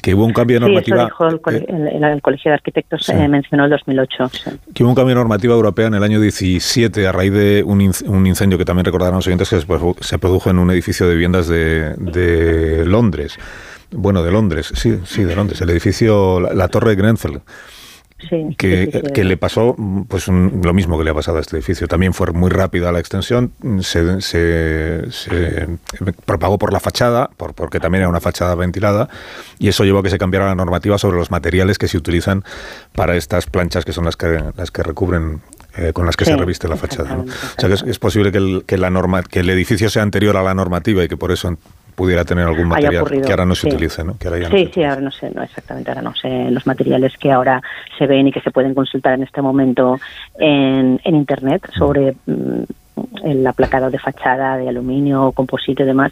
[0.01, 1.07] que hubo un cambio de normativa.
[1.07, 4.31] Sí, el, Colegio de Arquitectos eh, mencionó el 2008.
[4.73, 7.81] Que hubo un cambio de normativa europea en el año 17 a raíz de un,
[7.81, 9.59] incendio que también recordarán los oyentes que
[10.01, 13.37] se produjo en un edificio de viviendas de, de Londres.
[13.95, 15.61] Bueno, de Londres, sí, sí, de Londres.
[15.61, 17.39] El edificio, la, Torre Grenfell
[18.57, 19.75] que, le pasó
[20.07, 21.87] pues lo mismo que le ha pasado a este edificio.
[21.87, 25.67] También fue muy rápida la extensión, se, se,
[26.25, 29.09] propagó por la fachada, por, porque también era una fachada ventilada,
[29.59, 32.43] y eso llevó a que se cambiara la normativa sobre los materiales que se utilizan
[32.93, 35.41] para estas planchas que son las que, las que recubren
[35.75, 37.17] eh, con las que se reviste la fachada.
[37.17, 40.37] O sea que es, posible que el, que, la norma, que el edificio sea anterior
[40.37, 41.57] a la normativa y que por eso
[41.95, 44.17] pudiera tener algún material que ahora no se utilice, ¿no?
[44.49, 47.61] sí, sí, ahora no sé, no exactamente, ahora no sé los materiales que ahora
[47.97, 49.99] se ven y que se pueden consultar en este momento
[50.37, 52.63] en, en Internet sobre mm,
[53.23, 56.11] el aplacado de fachada de aluminio, composite y demás,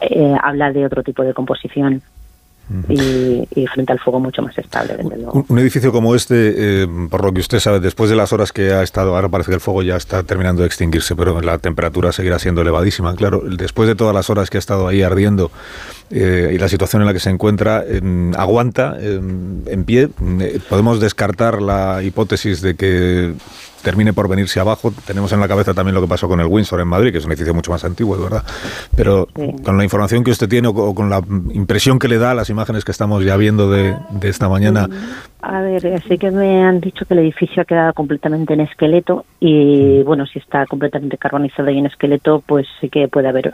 [0.00, 2.02] eh, habla de otro tipo de composición
[2.88, 4.96] y, frente al fuego mucho más estable,
[5.48, 8.72] Un, edificio como este, eh, por lo que usted sabe, después de las horas que
[8.72, 12.12] ha estado, ahora parece que el fuego ya está terminando de extinguirse, pero la temperatura
[12.12, 13.14] seguirá siendo elevadísima.
[13.14, 15.50] Claro, después de todas las horas que ha estado ahí ardiendo
[16.10, 17.84] eh, y la situación en la que se encuentra,
[18.36, 20.08] aguanta en pie.
[20.40, 23.34] Eh, podemos descartar la hipótesis de que
[23.82, 24.92] termine por venirse abajo.
[25.06, 27.24] Tenemos en la cabeza también lo que pasó con el Windsor en Madrid, que es
[27.24, 28.44] un edificio mucho más antiguo, es verdad.
[28.96, 29.28] Pero
[29.64, 32.50] con la información que usted tiene o con la impresión que le da a las
[32.50, 34.88] imágenes que estamos ya viendo de, de esta mañana,
[35.40, 39.24] a ver, sí que me han dicho que el edificio ha quedado completamente en esqueleto
[39.38, 43.52] y bueno, si está completamente carbonizado y en esqueleto, pues sí que puede haber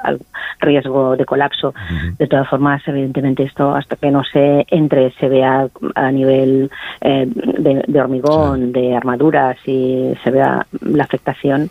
[0.60, 1.74] riesgo de colapso.
[2.18, 6.70] De todas formas, evidentemente esto hasta que no se entre, se vea a nivel
[7.02, 11.70] eh, de, hormigón, de armaduras y se vea la afectación,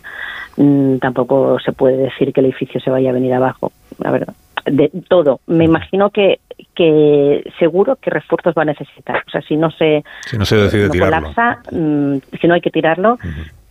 [0.56, 4.34] mm, tampoco se puede decir que el edificio se vaya a venir abajo, la verdad
[4.66, 5.40] de todo.
[5.46, 6.40] Me imagino que,
[6.74, 9.22] que seguro que refuerzos va a necesitar.
[9.26, 12.70] O sea, si no se, si no se decide colapsa, mm, si no hay que
[12.70, 13.18] tirarlo,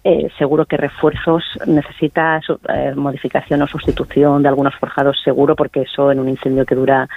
[0.06, 6.12] eh, seguro que refuerzos necesita eh, modificación o sustitución de algunos forjados, seguro, porque eso
[6.12, 7.08] en un incendio que dura,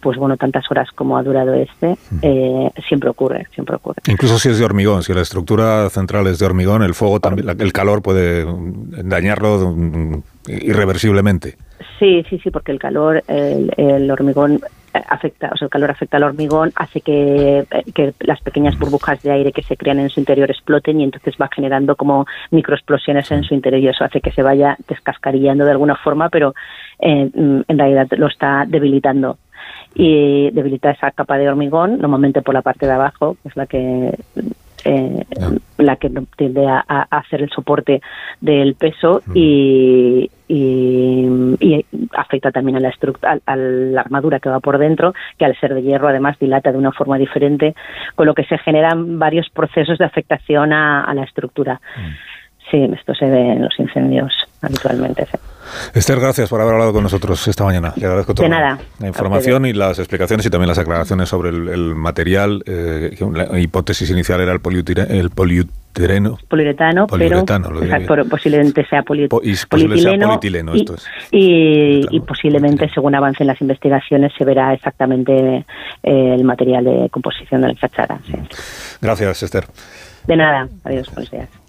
[0.00, 4.02] pues bueno, tantas horas como ha durado este, eh, siempre ocurre, siempre ocurre.
[4.06, 7.48] Incluso si es de hormigón, si la estructura central es de hormigón, el fuego también,
[7.48, 8.46] el calor puede
[9.02, 9.72] dañarlo
[10.62, 11.56] irreversiblemente.
[11.98, 14.60] Sí, sí, sí, porque el calor, el, hormigón
[14.92, 19.30] afecta, o sea, el calor afecta al hormigón, hace que, que, las pequeñas burbujas de
[19.30, 23.44] aire que se crean en su interior exploten y entonces va generando como microexplosiones en
[23.44, 26.54] su interior y eso hace que se vaya descascarillando de alguna forma, pero
[26.98, 29.38] eh, en realidad lo está debilitando
[29.94, 33.66] y debilita esa capa de hormigón, normalmente por la parte de abajo, que es la
[33.66, 34.14] que
[34.84, 35.24] eh,
[35.78, 38.00] la que tiende a, hacer el soporte
[38.40, 42.92] del peso y, y, afecta también a la,
[43.46, 46.78] a, la armadura que va por dentro, que al ser de hierro además dilata de
[46.78, 47.74] una forma diferente,
[48.14, 51.80] con lo que se generan varios procesos de afectación a, la estructura.
[51.96, 52.29] Mm.
[52.70, 55.26] Sí, esto se ve en los incendios habitualmente.
[55.94, 57.92] Esther, gracias por haber hablado con nosotros esta mañana.
[57.96, 62.62] Le agradezco toda la información y las explicaciones y también las aclaraciones sobre el, material.
[62.66, 64.60] Eh, la hipótesis inicial era el,
[65.08, 66.38] el poliuretano.
[66.48, 67.06] Poliuretano,
[68.06, 70.74] pero posiblemente sea polietileno.
[71.30, 75.64] y, posiblemente, según avancen las investigaciones, se verá exactamente
[76.02, 78.20] eh, el material de composición de la fachada.
[79.00, 79.64] Gracias, Esther.
[80.26, 80.68] De nada.
[80.84, 81.08] Adiós.
[81.12, 81.59] Buenos días.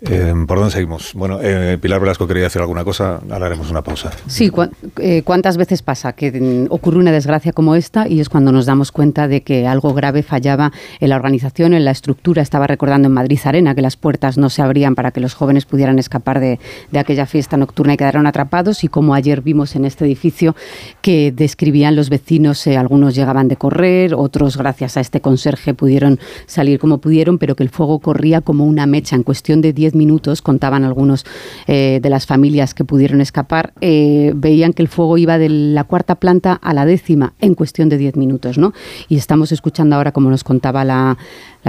[0.00, 1.12] Eh, ¿Por dónde seguimos?
[1.14, 4.12] Bueno, eh, Pilar Velasco quería decir alguna cosa, ahora haremos una pausa.
[4.28, 4.52] Sí,
[4.98, 8.92] eh, ¿cuántas veces pasa que ocurre una desgracia como esta y es cuando nos damos
[8.92, 12.42] cuenta de que algo grave fallaba en la organización, en la estructura?
[12.42, 15.66] Estaba recordando en Madrid Arena que las puertas no se abrían para que los jóvenes
[15.66, 16.60] pudieran escapar de,
[16.92, 20.54] de aquella fiesta nocturna y quedaron atrapados y como ayer vimos en este edificio
[21.02, 26.78] que describían los vecinos, algunos llegaban de correr, otros gracias a este conserje pudieron salir
[26.78, 30.42] como pudieron, pero que el fuego corría como una mecha en cuestión de 10 minutos,
[30.42, 31.24] contaban algunos
[31.66, 35.84] eh, de las familias que pudieron escapar, eh, veían que el fuego iba de la
[35.84, 38.58] cuarta planta a la décima en cuestión de 10 minutos.
[38.58, 38.72] ¿no?
[39.08, 41.16] Y estamos escuchando ahora, como nos contaba la,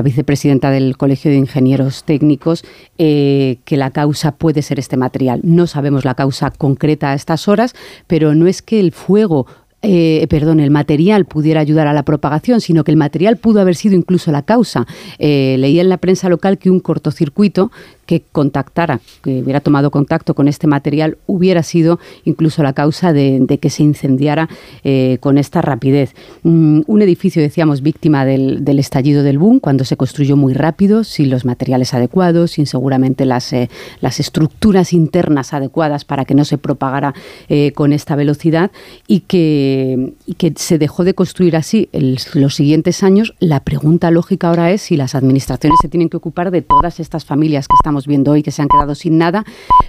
[0.01, 2.63] vicepresidenta del Colegio de Ingenieros Técnicos,
[2.97, 5.41] eh, que la causa puede ser este material.
[5.43, 7.75] No sabemos la causa concreta a estas horas,
[8.07, 9.45] pero no es que el fuego
[9.81, 13.75] eh, perdón, el material pudiera ayudar a la propagación, sino que el material pudo haber
[13.75, 14.85] sido incluso la causa.
[15.19, 17.71] Eh, leía en la prensa local que un cortocircuito
[18.09, 23.59] que contactara, que hubiera tomado contacto con este material, hubiera sido incluso la causa de,
[23.61, 24.49] que se incendiara
[24.83, 26.15] eh, con esta rapidez.
[26.41, 31.29] Mm, un edificio, decíamos, víctima del, estallido del boom, cuando se construyó muy rápido, sin
[31.29, 33.69] los materiales adecuados, sin seguramente las, eh,
[34.01, 37.13] estructuras internas adecuadas para que no se propagara
[37.47, 38.71] eh, con esta velocidad
[39.05, 40.13] y que,
[40.55, 41.89] se dejó de construir así
[42.33, 43.35] los siguientes años.
[43.39, 47.23] La pregunta lógica ahora es si las administraciones se tienen que ocupar de todas estas
[47.23, 49.45] familias que estamos viendo hoy que se han quedado sin nada,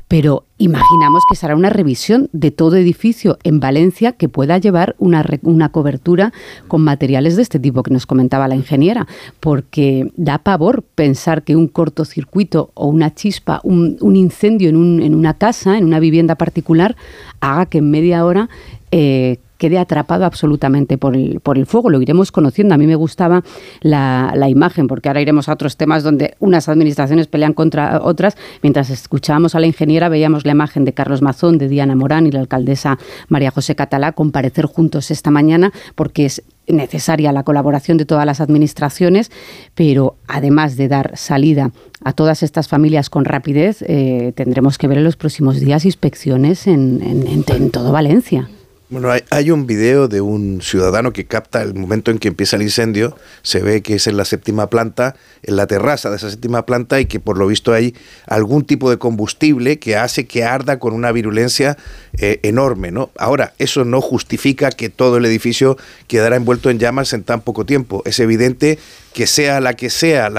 [0.09, 5.25] pero imaginamos que será una revisión de todo edificio en Valencia que pueda llevar una,
[5.43, 6.33] una cobertura
[6.69, 9.07] con materiales de este tipo que nos comentaba la ingeniera,
[9.41, 15.15] porque da pavor pensar que un cortocircuito o una chispa, un, incendio en, un, en,
[15.15, 16.97] una casa, en una vivienda particular,
[17.41, 18.49] haga que en media hora
[18.91, 21.91] eh, quede atrapado absolutamente por el, por el fuego.
[21.91, 22.75] Lo iremos conociendo.
[22.75, 23.45] A mí me gustaba
[23.83, 28.39] la, la, imagen, porque ahora iremos a otros temas donde unas administraciones pelean contra otras.
[28.63, 32.31] Mientras escuchábamos a la ingeniera, veíamos la imagen de Carlos Mazón, de Diana Morán y
[32.31, 38.07] la alcaldesa María José Catalá comparecer juntos esta mañana, porque es necesaria la colaboración de
[38.07, 39.31] todas las administraciones,
[39.75, 41.71] pero además de dar salida
[42.03, 46.67] a todas estas familias con rapidez, eh, tendremos que ver en los próximos días inspecciones
[46.67, 48.49] en, en, en todo Valencia.
[48.91, 52.63] Bueno, hay, un video de un ciudadano que capta el momento en que empieza el
[52.63, 53.17] incendio.
[53.43, 56.99] Se ve que es en la séptima planta, en la terraza de esa séptima planta,
[56.99, 57.95] y que por lo visto hay
[58.27, 61.79] algún tipo de combustible que hace que arda con una virulencia
[62.19, 62.91] eh, enorme.
[62.91, 63.11] ¿no?
[63.17, 67.65] Ahora, eso no justifica que todo el edificio quedara envuelto en llamas en tan poco
[67.65, 68.03] tiempo.
[68.07, 68.81] Es evidente
[69.13, 70.33] que sea la que sea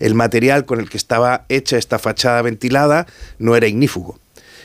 [0.00, 3.06] el material con el que estaba hecha esta fachada ventilada,
[3.38, 4.18] no era ignífugo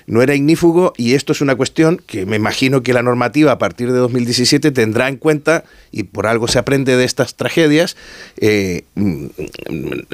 [0.07, 3.57] no era ignífugo y esto es una cuestión que me imagino que la normativa a
[3.57, 7.95] partir de 2017 tendrá en cuenta, y por algo se aprende de estas tragedias,
[8.37, 9.25] eh, mm,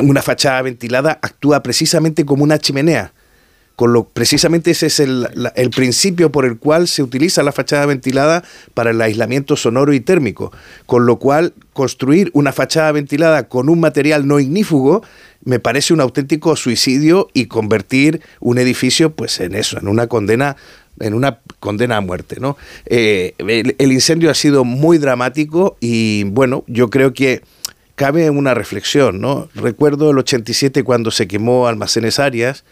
[0.01, 3.13] una fachada ventilada actúa precisamente como una chimenea.
[3.75, 7.85] Con lo, precisamente ese es el, el, principio por el cual se utiliza la fachada
[7.85, 10.51] ventilada para el aislamiento sonoro y térmico.
[10.85, 15.01] Con lo cual, construir una fachada ventilada con un material no ignífugo
[15.49, 20.55] me parece un auténtico suicidio y convertir un edificio pues en eso, en una condena
[20.99, 22.55] en una condena a muerte, ¿no?
[22.85, 27.41] Eh, el, incendio ha sido muy dramático y bueno, yo creo que
[27.95, 29.49] cabe una reflexión, ¿no?
[29.55, 32.63] Recuerdo el 87 cuando se quemó Almacenes Arias,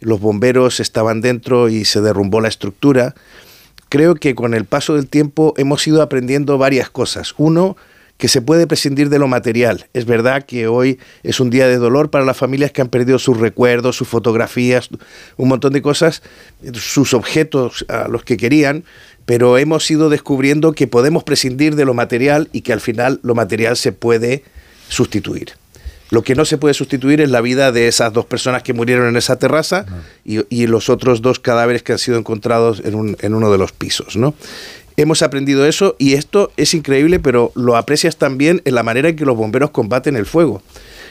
[0.00, 3.14] los bomberos estaban dentro y se derrumbó la estructura.
[3.90, 7.34] Creo que con el paso del tiempo hemos ido aprendiendo varias cosas.
[7.36, 7.76] Uno,
[8.18, 9.86] que se puede prescindir de lo material.
[9.92, 13.18] Es verdad que hoy es un día de dolor para las familias que han perdido
[13.18, 14.88] sus recuerdos, sus fotografías,
[15.36, 16.22] un montón de cosas,
[16.74, 18.84] sus objetos a los que querían,
[19.26, 23.34] pero hemos ido descubriendo que podemos prescindir de lo material y que al final lo
[23.34, 24.44] material se puede
[24.88, 25.52] sustituir.
[26.10, 29.08] Lo que no se puede sustituir es la vida de esas dos personas que murieron
[29.08, 29.86] en esa terraza
[30.24, 33.72] y, los otros dos cadáveres que han sido encontrados en, un, en uno de los
[33.72, 34.16] pisos.
[34.16, 34.34] ¿no?
[34.96, 39.16] Hemos aprendido eso y esto es increíble, pero lo aprecias también en la manera en
[39.16, 40.62] que los bomberos combaten el fuego.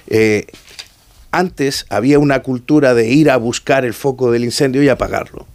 [0.08, 0.48] Eh,
[1.32, 5.48] antes había una cultura de ir a buscar el foco del incendio y apagarlo.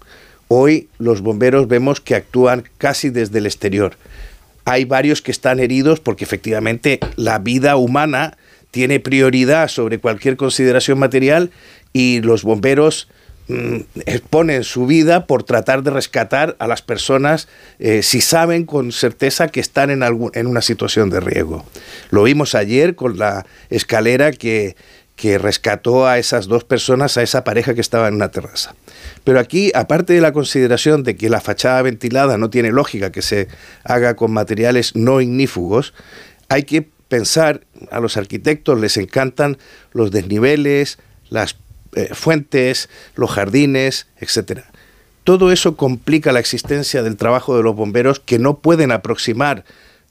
[0.49, 3.97] Hoy los bomberos vemos que actúan casi desde el exterior.
[4.65, 8.37] Hay varios que están heridos porque efectivamente la vida humana
[8.71, 11.51] tiene prioridad sobre cualquier consideración material
[11.93, 13.09] y los bomberos
[14.05, 19.49] exponen su vida por tratar de rescatar a las personas eh, si saben con certeza
[19.49, 21.65] que están en, algún, en una situación de riesgo.
[22.11, 24.77] Lo vimos ayer con la escalera que,
[25.17, 28.75] que rescató a esas dos personas, a esa pareja que estaba en una terraza.
[29.25, 33.23] Pero aquí, aparte de la consideración de que la fachada ventilada no tiene lógica que
[33.23, 33.49] se
[33.83, 35.95] haga con materiales no ignífugos,
[36.49, 39.59] hay que pensar, a los arquitectos les encantan
[39.93, 40.99] los desniveles,
[41.31, 41.57] las
[41.99, 44.65] eh, fuentes, los jardines, etcétera.
[45.25, 49.65] Todo eso complica la existencia del trabajo de los bomberos que no pueden aproximar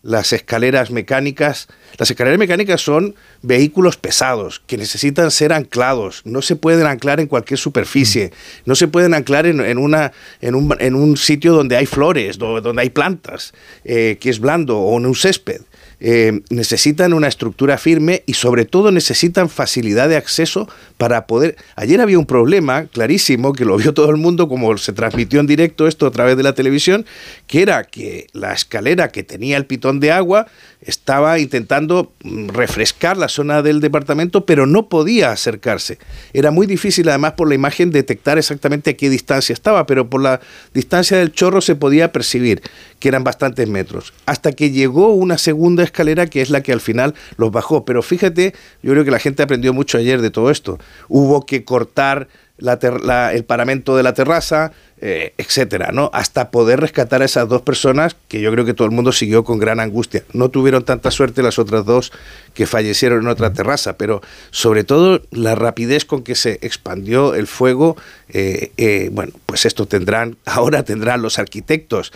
[0.04, 1.68] las escaleras mecánicas.
[1.98, 6.22] Las escaleras mecánicas son vehículos pesados que necesitan ser anclados.
[6.24, 8.32] No se pueden anclar en cualquier superficie.
[8.66, 12.82] No se pueden anclar en, una, en, un, en un, sitio donde hay flores, donde
[12.82, 13.54] hay plantas,
[13.86, 15.62] eh, que es blando, o en un césped.
[16.00, 21.56] Eh, necesitan una estructura firme y sobre todo necesitan facilidad de acceso para poder...
[21.76, 25.48] Ayer había un problema clarísimo que lo vio todo el mundo como se transmitió en
[25.48, 27.06] directo esto a través de la televisión,
[27.48, 30.48] que era que la escalera que tenía el pitón de agua
[30.82, 35.98] estaba intentando mm, refrescar la zona del departamento, pero no podía acercarse.
[36.34, 40.22] Era muy difícil además por la imagen detectar exactamente a qué distancia estaba, pero por
[40.22, 40.40] la
[40.74, 42.62] distancia del chorro se podía percibir
[43.00, 46.82] que eran bastantes metros, hasta que llegó una segunda escalera que es la que al
[46.82, 47.86] final los bajó.
[47.86, 50.80] Pero fíjate, yo creo que la gente aprendió mucho ayer de todo esto.
[51.08, 52.28] Hubo que cortar
[52.60, 56.10] el paramento de la terraza, eh, etcétera, ¿no?
[56.12, 59.44] Hasta poder rescatar a esas dos personas que yo creo que todo el mundo siguió
[59.44, 60.24] con gran angustia.
[60.34, 62.12] No tuvieron tanta suerte las otras dos
[62.56, 67.46] que fallecieron en otra terraza, pero sobre todo la rapidez con que se expandió el
[67.46, 67.96] fuego,
[68.30, 72.12] eh, eh, bueno, pues esto tendrán, ahora tendrán los arquitectos.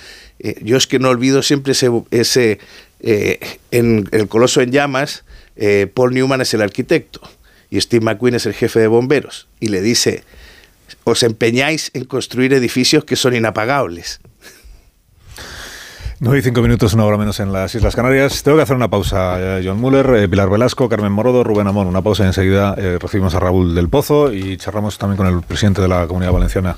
[0.62, 2.58] yo es que no olvido siempre ese, ese
[3.70, 5.24] en el Coloso en Llamas,
[5.94, 7.22] Paul Newman es el arquitecto
[7.72, 10.24] y Steve McQueen es el jefe de bomberos y le dice,
[11.06, 14.20] os empeñáis en construir edificios que son inapagables.
[16.20, 18.44] No hay cinco minutos, una hora menos en las Islas Canarias.
[18.44, 19.58] Tengo que hacer una pausa.
[19.58, 21.88] Eh, John Muller, eh, Pilar Velasco, Carmen Morodo, Rubén Amón.
[21.88, 25.42] Una pausa y enseguida eh, recibimos a Raúl del Pozo y charlamos también con el
[25.42, 26.78] presidente de la Comunidad Valenciana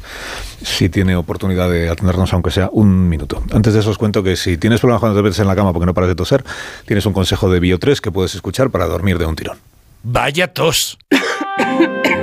[0.61, 3.43] si tiene oportunidad de atendernos, aunque sea un minuto.
[3.51, 5.73] Antes de eso os cuento que si tienes problemas cuando te metes en la cama
[5.73, 6.45] porque no paras de toser,
[6.85, 9.57] tienes un consejo de Bio3 que puedes escuchar para dormir de un tirón.
[10.03, 10.97] Vaya tos.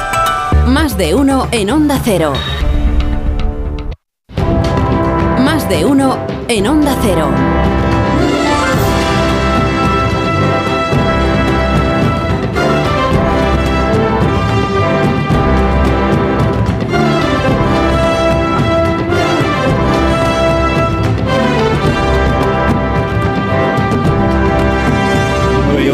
[0.67, 2.33] Más de uno en Onda Cero.
[5.39, 7.29] Más de uno en Onda Cero.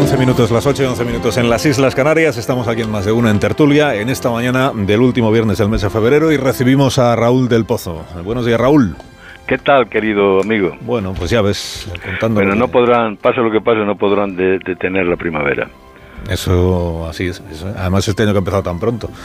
[0.08, 2.38] 11 minutos, las 8 y 11 minutos en las Islas Canarias.
[2.38, 5.68] Estamos aquí en más de una en tertulia en esta mañana del último viernes del
[5.68, 8.06] mes de febrero y recibimos a Raúl del Pozo.
[8.24, 8.96] Buenos días, Raúl.
[9.46, 10.74] ¿Qué tal, querido amigo?
[10.80, 12.40] Bueno, pues ya ves, contando.
[12.40, 15.68] Bueno, no podrán, pase lo que pase, no podrán detener la primavera.
[16.30, 17.42] Eso así es.
[17.76, 19.10] Además, este año que ha empezado tan pronto.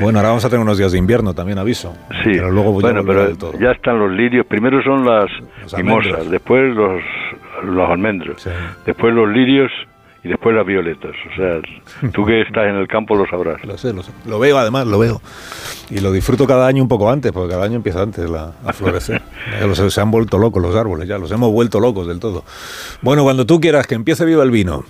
[0.00, 1.94] Bueno, ahora vamos a tener unos días de invierno, también aviso.
[2.22, 4.44] Sí, pero luego bueno, pero ya están los lirios.
[4.46, 5.30] Primero son las
[5.78, 7.00] mimosas, después los,
[7.64, 8.46] los almendros,
[8.84, 9.72] después los lirios
[10.24, 11.12] y después las violetas.
[11.30, 13.62] O sea, tú que estás en el campo lo sabrás.
[13.64, 14.10] Lo sé, lo sé.
[14.24, 15.20] Lo veo además, lo veo.
[15.90, 18.72] Y lo disfruto cada año un poco antes, porque cada año empieza antes la, a
[18.72, 19.20] florecer.
[19.90, 22.42] se han vuelto locos los árboles, ya los hemos vuelto locos del todo.
[23.02, 24.84] Bueno, cuando tú quieras que empiece viva el vino.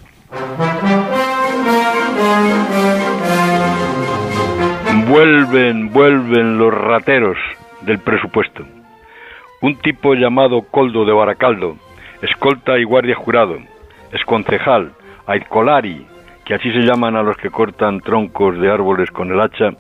[5.09, 7.37] Vuelven, vuelven los rateros
[7.83, 8.65] del presupuesto.
[9.63, 11.77] Un tipo llamado Coldo de Baracaldo,
[12.23, 13.59] escolta y guardia jurado,
[14.13, 14.93] es concejal,
[15.27, 16.07] Aitkolari,
[16.45, 19.71] que así se llaman a los que cortan troncos de árboles con el hacha,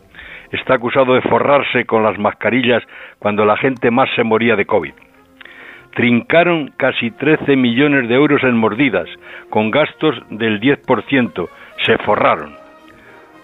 [0.51, 2.82] está acusado de forrarse con las mascarillas
[3.18, 4.92] cuando la gente más se moría de COVID.
[5.95, 9.09] Trincaron casi 13 millones de euros en mordidas,
[9.51, 11.49] con gastos del 10%.
[11.84, 12.57] Se forraron.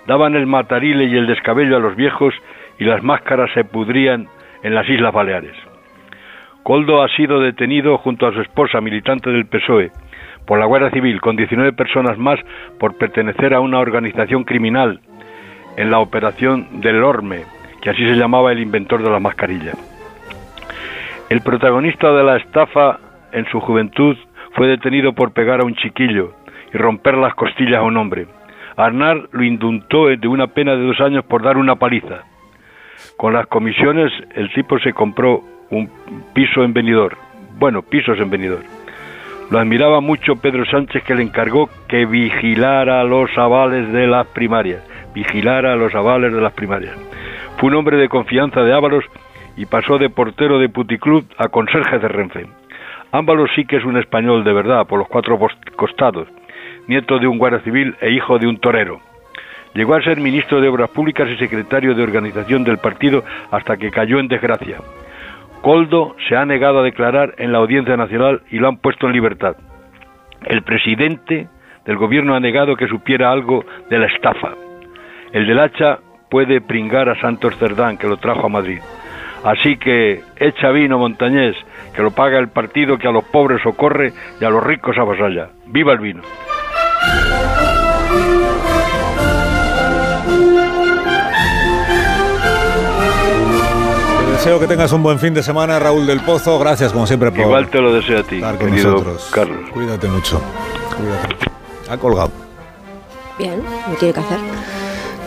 [0.07, 2.35] Daban el matarile y el descabello a los viejos
[2.79, 4.27] y las máscaras se pudrían
[4.63, 5.57] en las Islas Baleares.
[6.63, 9.91] Coldo ha sido detenido junto a su esposa, militante del PSOE,
[10.47, 12.39] por la Guardia Civil con 19 personas más
[12.79, 15.01] por pertenecer a una organización criminal
[15.77, 17.45] en la operación del Orme,
[17.81, 19.73] que así se llamaba el inventor de la mascarilla.
[21.29, 22.99] El protagonista de la estafa
[23.33, 24.17] en su juventud
[24.55, 26.35] fue detenido por pegar a un chiquillo
[26.73, 28.27] y romper las costillas a un hombre.
[28.77, 32.25] Arnar lo indultó de una pena de dos años por dar una paliza.
[33.17, 35.91] Con las comisiones el tipo se compró un
[36.33, 37.17] piso en venidor.
[37.59, 38.61] Bueno, pisos en venidor.
[39.51, 44.81] Lo admiraba mucho Pedro Sánchez que le encargó que vigilara los avales de las primarias,
[45.13, 46.95] vigilara los avales de las primarias.
[47.57, 49.05] Fue un hombre de confianza de Ábalos
[49.57, 52.47] y pasó de portero de puticlub a conserje de Renfe.
[53.11, 55.37] Ábalos sí que es un español de verdad, por los cuatro
[55.75, 56.29] costados,
[56.87, 59.01] nieto de un guardia civil e hijo de un torero.
[59.75, 63.91] Llegó a ser ministro de Obras Públicas y secretario de organización del partido hasta que
[63.91, 64.79] cayó en desgracia.
[65.63, 69.13] Coldo se ha negado a declarar en la Audiencia Nacional y lo han puesto en
[69.13, 69.57] libertad.
[70.47, 71.49] El presidente
[71.85, 74.55] del gobierno ha negado que supiera algo de la estafa.
[75.33, 75.99] El del hacha
[76.31, 78.81] puede pringar a Santos Cerdán, que lo trajo a Madrid.
[79.45, 81.57] Así que echa vino montañés,
[81.95, 85.49] que lo paga el partido que a los pobres socorre y a los ricos avasalla.
[85.67, 86.23] ¡Viva el vino!
[94.41, 96.59] Deseo que tengas un buen fin de semana, Raúl del Pozo.
[96.59, 99.29] Gracias, como siempre, por Igual te lo deseo a ti, estar con nosotros.
[99.31, 99.71] Carlos.
[99.71, 100.41] Cuídate mucho.
[100.97, 101.51] Cuídate.
[101.91, 102.31] Ha colgado.
[103.39, 104.39] Bien, ¿qué tiene que hacer?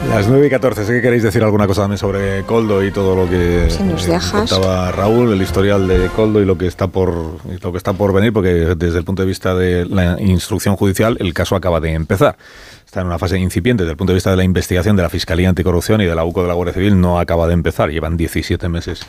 [0.10, 3.16] Las 9 y 14, sé que queréis decir alguna cosa también sobre Coldo y todo
[3.16, 4.51] lo que Si nos eh, dejas.
[4.51, 8.14] contaba Raúl, el historial de Coldo y lo que está por lo que está por
[8.14, 11.93] venir, porque desde el punto de vista de la instrucción judicial el caso acaba de
[11.93, 12.38] empezar.
[12.86, 15.10] Está en una fase incipiente desde el punto de vista de la investigación de la
[15.10, 18.16] Fiscalía Anticorrupción y de la UCO de la Guardia Civil no acaba de empezar, llevan
[18.16, 19.01] 17 meses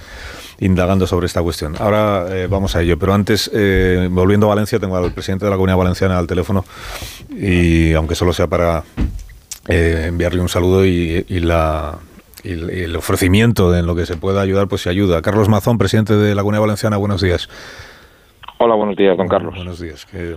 [0.61, 1.75] indagando sobre esta cuestión.
[1.79, 5.51] Ahora eh, vamos a ello, pero antes, eh, volviendo a Valencia, tengo al presidente de
[5.51, 6.65] la Comunidad Valenciana al teléfono
[7.29, 8.85] y aunque solo sea para
[9.69, 11.99] eh, enviarle un saludo y, y la,
[12.43, 15.23] y el- ofrecimiento de en lo que se pueda ayudar, pues se ayuda.
[15.23, 17.49] Carlos Mazón, presidente de la Comunidad Valenciana, buenos días.
[18.67, 19.55] Hola, buenos días, don Carlos.
[19.55, 20.07] Buenos días.
[20.07, 20.35] Que,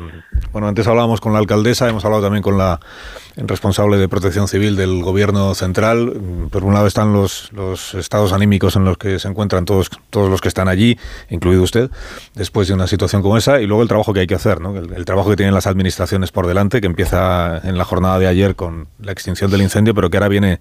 [0.51, 2.81] bueno, antes hablábamos con la alcaldesa, hemos hablado también con la
[3.37, 6.11] responsable de protección civil del gobierno central.
[6.51, 10.29] Por un lado están los, los estados anímicos en los que se encuentran todos, todos
[10.29, 10.99] los que están allí,
[11.29, 11.89] incluido usted,
[12.35, 14.75] después de una situación como esa, y luego el trabajo que hay que hacer, ¿no?
[14.75, 18.27] el, el trabajo que tienen las administraciones por delante, que empieza en la jornada de
[18.27, 20.59] ayer con la extinción del incendio, pero que ahora viene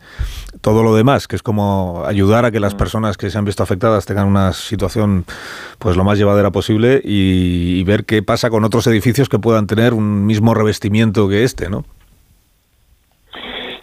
[0.60, 3.62] todo lo demás, que es como ayudar a que las personas que se han visto
[3.62, 5.24] afectadas tengan una situación
[5.78, 9.66] pues lo más llevadera posible y, y ver qué pasa con otros edificios que puedan
[9.66, 11.84] tener un mismo revestimiento que este, ¿no?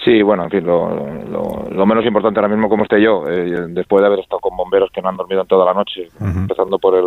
[0.03, 0.89] Sí, bueno, en fin, lo,
[1.32, 4.55] lo- lo menos importante ahora mismo como esté yo, eh, después de haber estado con
[4.57, 7.05] bomberos que no han dormido en toda la noche, empezando por el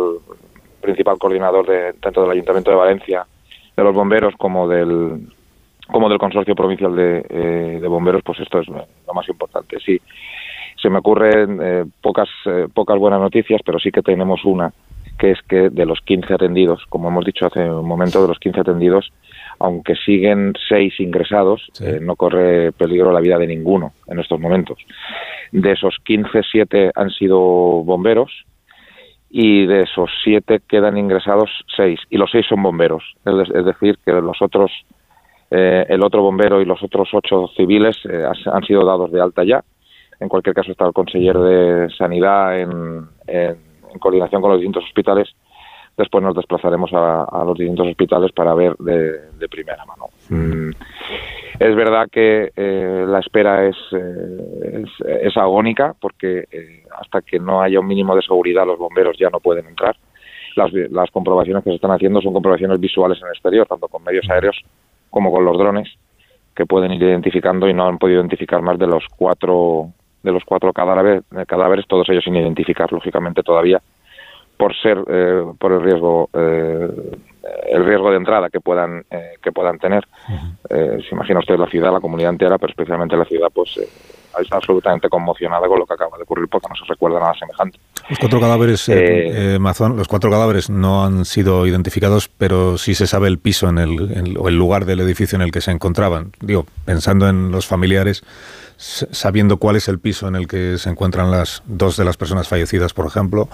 [0.81, 3.25] principal coordinador de, tanto del Ayuntamiento de Valencia,
[3.75, 5.27] de los bomberos, como del
[5.89, 9.77] como del Consorcio Provincial de, eh, de Bomberos, pues esto es lo más importante.
[9.79, 10.01] Sí,
[10.81, 12.27] se me ocurren eh, pocas,
[12.73, 14.73] pocas buenas noticias, pero sí que tenemos una,
[15.17, 18.39] que es que de los 15 atendidos, como hemos dicho hace un momento, de los
[18.39, 19.11] 15 atendidos,
[19.59, 24.77] aunque siguen seis ingresados, eh, no corre peligro la vida de ninguno en estos momentos.
[25.51, 28.31] De esos 15, siete han sido bomberos
[29.29, 33.03] y de esos siete quedan ingresados seis y los seis son bomberos.
[33.25, 34.71] Es, de- es decir, que los otros,
[35.51, 39.43] eh, el otro bombero y los otros ocho civiles eh, han sido dados de alta
[39.43, 39.63] ya.
[40.19, 43.66] En cualquier caso está el consejero de Sanidad en, en-
[43.97, 45.27] en coordinación con los distintos hospitales.
[45.97, 50.05] Después nos desplazaremos a, a los distintos hospitales para ver de, de primera mano.
[50.29, 50.71] Mm,
[51.59, 57.39] Es verdad que eh, la espera es, eh, es, es agónica porque eh, hasta que
[57.39, 59.95] no haya un mínimo de seguridad los bomberos ya no pueden entrar.
[60.55, 64.03] Las, las comprobaciones que se están haciendo son comprobaciones visuales en el exterior, tanto con
[64.03, 64.61] medios aéreos
[65.09, 65.87] como con los drones,
[66.55, 69.89] que pueden ir identificando y no han podido identificar más de los cuatro
[70.27, 73.81] de los cuatro cadáveres, cadáveres todos ellos sin identificar lógicamente todavía
[74.57, 76.87] por ser eh, por el riesgo eh,
[77.71, 80.05] el riesgo de entrada que puedan eh, que puedan tener.
[80.69, 83.87] Eh, se imagina usted la ciudad la comunidad entera pero especialmente la ciudad pues eh,
[84.41, 87.79] está absolutamente conmocionada con lo que acaba de ocurrir porque no se recuerda nada semejante.
[88.09, 92.93] Los cuatro cadáveres, eh, eh, Mazón, los cuatro cadáveres no han sido identificados, pero sí
[92.95, 95.59] se sabe el piso en el, en- o el lugar del edificio en el que
[95.61, 96.31] se encontraban.
[96.39, 98.23] Digo, pensando en los familiares,
[98.77, 102.47] sabiendo cuál es el piso en el que se encuentran las dos de las personas
[102.47, 103.49] fallecidas, por ejemplo,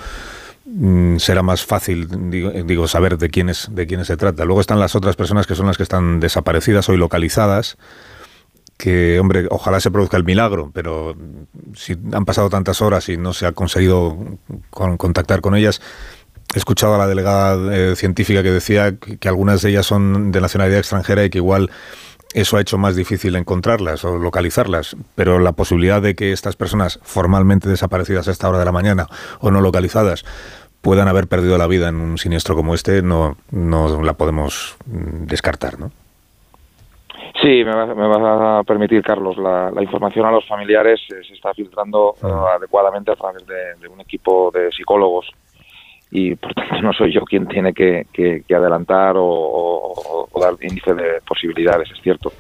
[0.66, 4.46] mm, será más fácil, eh, digo, saber de quiénes, de quiénes se trata.
[4.46, 7.78] Luego están las otras personas que son las que están desaparecidas o localizadas
[8.78, 11.16] que, hombre, ojalá se produzca el milagro, pero
[11.76, 14.18] si han pasado tantas horas y no se ha conseguido
[14.72, 15.80] con- contactar con ellas,
[16.54, 20.32] he escuchado a la delegada eh, científica que decía que, que algunas de ellas son
[20.32, 21.70] de nacionalidad extranjera y que igual
[22.34, 27.00] eso ha hecho más difícil encontrarlas o localizarlas, pero la posibilidad de que estas personas
[27.04, 29.08] formalmente desaparecidas a esta hora de la mañana
[29.40, 30.26] o no localizadas
[30.82, 35.26] puedan haber perdido la vida en un siniestro como este no, no la podemos mm,
[35.26, 35.92] descartar, ¿no?
[37.42, 39.38] Sí, me vas, me vas a permitir, Carlos.
[39.38, 43.76] La, la información a los familiares eh, se está filtrando eh, adecuadamente a través de,
[43.82, 45.30] de un equipo de psicólogos
[46.16, 51.20] y, por tanto, no soy yo quien tiene que, que- adelantar o, dar índice de
[51.28, 51.90] posibilidades.
[51.92, 52.32] Es cierto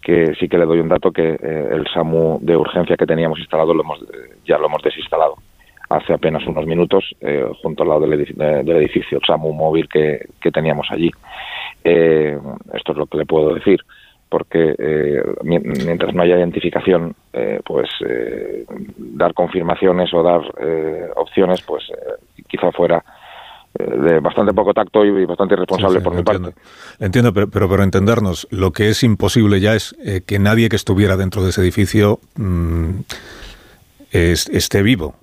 [0.00, 3.40] que sí que le doy un dato que eh, el SAMU de urgencia que teníamos
[3.40, 5.34] instalado lo hemos, eh, ya lo hemos desinstalado
[5.88, 9.88] hace apenas unos minutos eh, junto al lado del, edificio, del edificio, el SAMU móvil
[9.88, 11.10] que, que teníamos allí.
[11.82, 13.80] Esto es lo que le puedo decir
[14.32, 18.64] porque eh, mi- mientras no haya identificación, eh, pues eh,
[18.96, 23.04] dar confirmaciones o dar eh, opciones, pues eh, quizá fuera
[23.78, 26.50] de bastante poco tacto y bastante irresponsable Sí, sí, por mi entiendo.
[26.52, 26.60] parte.
[27.04, 29.94] Entiendo, pero, pero para entendernos, lo que es imposible ya es
[30.26, 32.18] que nadie que estuviera dentro de ese edificio
[34.12, 35.14] mm, esté vivo.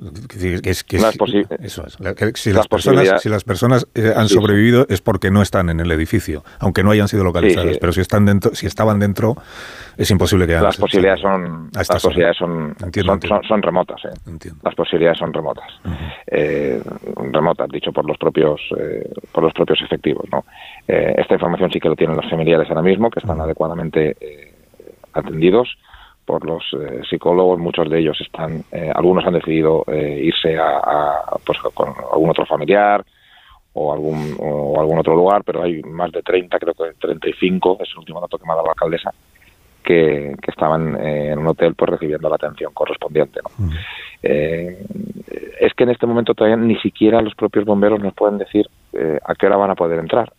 [0.63, 1.97] Es, que eso es.
[2.35, 6.43] si, las personas, si las personas han sobrevivido es porque no están en el edificio,
[6.59, 7.77] aunque no hayan sido localizadas.
[7.77, 9.35] Pero si están dentro, si estaban dentro,
[9.97, 12.75] es imposible que las posibilidades son las posibilidades son,
[13.47, 14.01] son, remotas.
[14.05, 14.49] ¿eh?
[14.63, 15.69] Las posibilidades son remotas,
[16.27, 16.81] eh,
[17.31, 20.25] remotas, dicho por los propios eh, por los propios efectivos.
[20.31, 20.43] ¿no?
[20.87, 24.15] esta información sí que lo tienen los familiares ahora mismo, que están adecuadamente
[25.13, 25.77] atendidos
[26.29, 31.23] por los eh, psicólogos, muchos de ellos están, eh, algunos han decidido eh, irse a,
[31.43, 33.03] pues, con algún otro familiar
[33.73, 37.89] o algún, o algún otro lugar, pero hay más de 30, creo que 35, es
[37.93, 39.11] el último dato que me ha dado la alcaldesa,
[39.83, 43.39] que, estaban en un hotel pues recibiendo la atención correspondiente.
[44.21, 48.69] es que en este momento todavía ni siquiera los propios bomberos nos pueden decir
[49.25, 50.31] a qué hora van a poder entrar.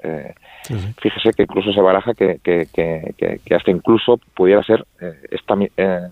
[1.01, 6.09] Fíjese que incluso se baraja que, que, que, hasta incluso pudiera ser eh, esta, eh,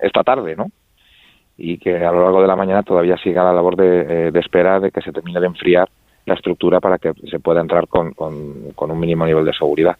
[0.00, 0.70] esta tarde, ¿no?
[1.58, 4.40] Y que a lo largo de la mañana todavía siga la labor de, eh, de
[4.40, 5.88] esperar de que se termine de enfriar
[6.24, 9.96] la estructura para que se pueda entrar con, con, con un mínimo nivel de seguridad.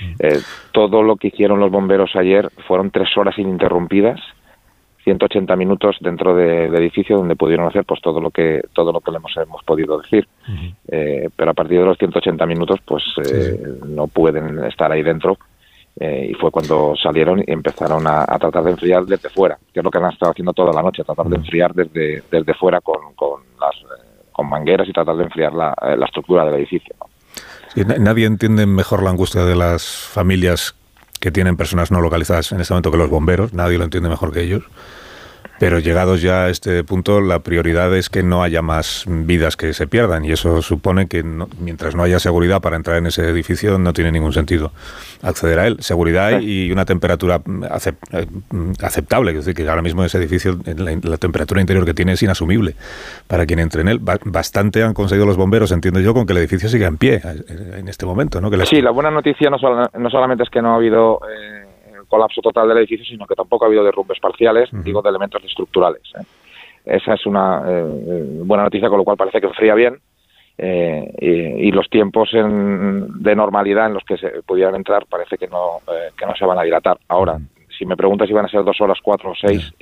[0.00, 0.38] Mm.
[0.72, 4.18] todo lo que hicieron los bomberos ayer fueron tres horas ininterrumpidas
[5.04, 9.10] 180 minutos dentro del edificio donde pudieron hacer pues todo lo que todo lo que
[9.10, 10.28] le hemos, hemos podido decir.
[10.88, 15.38] Eh, pero a partir de los 180 minutos pues eh, no pueden estar ahí dentro
[15.98, 19.84] eh, y fue cuando salieron y empezaron a, tratar de enfriar desde fuera que es
[19.84, 23.14] lo que han estado haciendo toda la noche tratar de enfriar desde desde fuera con,
[23.14, 23.74] con las
[24.32, 26.94] con mangueras y tratar de enfriar la, la estructura del edificio
[27.98, 30.74] nadie entiende mejor la angustia de las familias
[31.22, 34.32] que tienen personas no localizadas en este momento que los bomberos, nadie lo entiende mejor
[34.32, 34.64] que ellos.
[35.62, 39.72] Pero llegados ya a este punto, la prioridad es que no haya más vidas que
[39.74, 43.78] se pierdan y eso supone que mientras no haya seguridad para entrar en ese edificio
[43.78, 44.72] no tiene ningún sentido
[45.22, 45.76] acceder a él.
[45.78, 48.26] Seguridad y una temperatura eh,
[48.82, 52.74] aceptable, es decir, que ahora mismo ese edificio, la, temperatura interior que tiene es inasumible
[53.28, 54.00] para quien entre en él.
[54.00, 57.76] Bastante han conseguido los bomberos, entiendo yo, con que el edificio siga en pie eh,
[57.78, 58.40] en este momento.
[58.40, 58.50] ¿no?
[58.66, 59.58] Sí, la buena noticia no,
[59.96, 61.20] no solamente es que no ha habido...
[61.30, 61.71] Eh,
[62.12, 66.02] colapso total del edificio, sino que tampoco ha habido derrumbes parciales, digo, de elementos estructurales.
[66.14, 66.24] ¿eh?
[66.84, 67.84] Esa es una eh,
[68.44, 69.98] buena noticia, con lo cual parece que enfría bien
[70.58, 75.80] eh, y, los tiempos de normalidad en los que se pudieran entrar parece que no,
[76.14, 76.98] que no se van a dilatar.
[77.08, 77.38] Ahora,
[77.78, 79.72] si me preguntas si van a ser dos horas, cuatro o seis,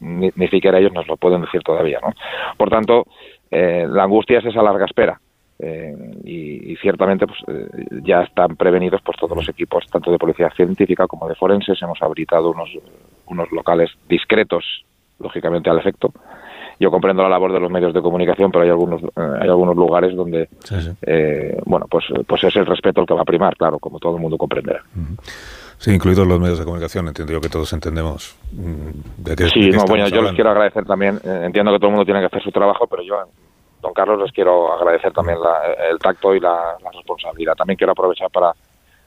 [0.00, 1.98] ni, ni, siquiera ellos nos lo pueden decir todavía.
[2.02, 2.12] ¿no?
[2.58, 3.06] Por tanto,
[3.50, 5.18] la angustia es esa larga espera.
[5.58, 5.94] Eh,
[6.24, 7.68] y, ciertamente pues, eh,
[8.02, 11.80] ya están prevenidos pues todos los equipos tanto de policía científica como de forenses.
[11.80, 12.70] Hemos habilitado unos
[13.26, 14.84] unos locales discretos
[15.18, 16.12] lógicamente al efecto.
[16.80, 19.76] Yo comprendo la labor de los medios de comunicación pero hay algunos eh, hay algunos
[19.76, 20.48] lugares donde
[21.64, 24.22] bueno pues pues es el respeto el que va a primar claro como todo el
[24.22, 24.82] mundo comprenderá.
[25.78, 29.70] Sí, incluidos los medios de comunicación, entiendo yo que todos entendemos mm, de qué Sí,
[29.70, 32.42] no, bueno, yo les quiero agradecer también, entiendo que todo el mundo tiene que hacer
[32.42, 33.16] su trabajo, pero yo
[33.84, 35.38] don Carlos, les quiero agradecer también
[35.90, 37.54] el tacto y la, responsabilidad.
[37.54, 38.52] También quiero aprovechar para,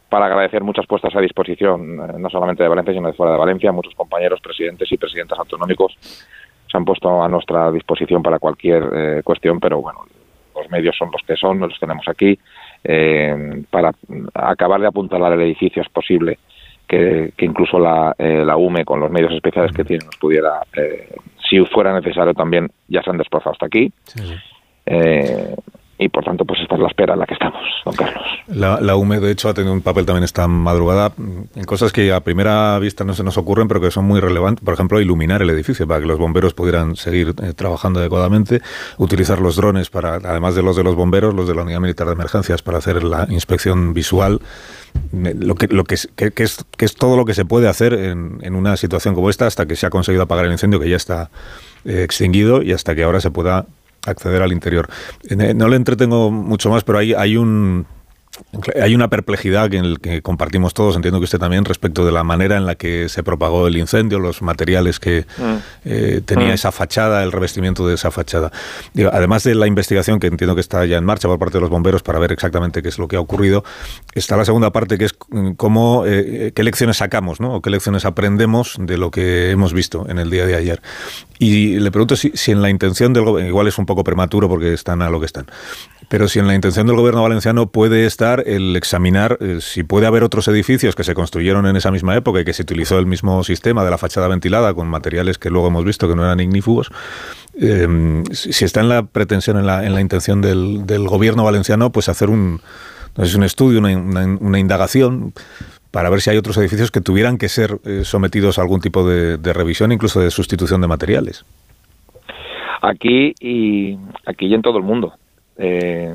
[0.07, 3.39] para agradecer muchas puestas a disposición, eh, no solamente de Valencia, sino de fuera de
[3.39, 3.71] Valencia.
[3.71, 9.21] Muchos compañeros, presidentes y presidentas autonómicos se han puesto a nuestra disposición para cualquier eh,
[9.23, 10.01] cuestión, pero bueno,
[10.55, 12.37] los medios son los que son, los tenemos aquí.
[12.83, 13.91] Eh, para
[14.33, 16.37] acabar de apuntalar el edificio es posible
[16.87, 20.61] que, incluso la, la UME, con los medios especiales que tiene, nos pudiera,
[21.49, 23.91] si fuera necesario también, ya se han desplazado hasta aquí.
[24.87, 25.55] Eh,
[25.99, 28.23] y por tanto pues esta es la espera en la que estamos, don Carlos.
[28.47, 32.13] La, la UME de hecho ha tenido un papel también esta madrugada en cosas que
[32.13, 35.41] a primera vista no se nos ocurren pero que son muy relevantes, por ejemplo iluminar
[35.41, 38.61] el edificio para que los bomberos pudieran seguir eh, trabajando adecuadamente,
[38.97, 42.05] utilizar los drones para, además de los de los bomberos, los de la Unidad Militar
[42.05, 44.39] de Emergencias para hacer la inspección visual,
[45.11, 47.93] lo que, lo que, es, que, es, que es todo lo que se puede hacer
[47.93, 50.89] en, en, una situación como esta hasta que se ha conseguido apagar el incendio que
[50.89, 51.29] ya está
[51.85, 53.65] eh, extinguido y hasta que ahora se pueda
[54.05, 54.89] acceder al interior.
[55.29, 57.85] Eh, no le entretengo mucho más, pero hay, hay un
[58.81, 62.11] hay una perplejidad que, en el que compartimos todos, entiendo que usted también, respecto de
[62.11, 65.55] la manera en la que se propagó el incendio, los materiales que mm.
[65.85, 66.51] eh, tenía mm.
[66.51, 68.51] esa fachada, el revestimiento de esa fachada.
[69.11, 71.69] además de la investigación que entiendo que está ya en marcha por parte de los
[71.69, 73.63] bomberos para ver exactamente qué es lo que ha ocurrido,
[74.13, 77.55] está la segunda parte que es mm, cómo, eh, qué lecciones sacamos, ¿no?
[77.55, 80.81] O qué lecciones aprendemos de lo que hemos visto en el día de ayer.
[81.39, 84.49] Y le pregunto si, si en la intención del gobierno, igual es un poco prematuro
[84.49, 85.47] porque están a lo que están,
[86.09, 90.07] pero si en la intención del gobierno valenciano puede estar el examinar eh, si puede
[90.07, 93.05] haber otros edificios que se construyeron en esa misma época y que se utilizó el
[93.05, 96.39] mismo sistema de la fachada ventilada con materiales que luego hemos visto que no eran
[96.39, 96.91] ignífugos,
[97.59, 101.91] eh, si está en la pretensión, en la, en la intención del, del, gobierno valenciano,
[101.91, 102.61] pues hacer un,
[103.15, 105.33] un estudio, una, una, indagación
[105.89, 109.07] para ver si hay otros edificios que tuvieran que ser eh, sometidos a algún tipo
[109.07, 111.45] de, de revisión, incluso de sustitución de materiales.
[112.83, 113.97] Aquí y
[114.27, 115.13] aquí y en todo el mundo.
[115.57, 116.13] Eh,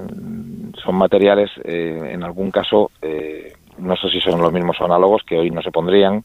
[0.82, 5.36] son materiales, eh, en algún caso, eh, no sé si son los mismos análogos que
[5.36, 6.22] hoy no se pondrían,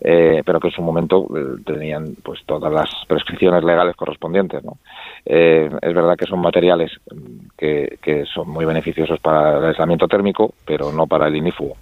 [0.00, 1.26] pero que en su momento
[1.66, 4.62] tenían pues todas las prescripciones legales correspondientes.
[4.64, 4.78] ¿no?
[5.24, 6.92] es verdad que son materiales
[7.58, 11.76] que, que, son muy beneficiosos para el aislamiento térmico, pero no para el inífugo.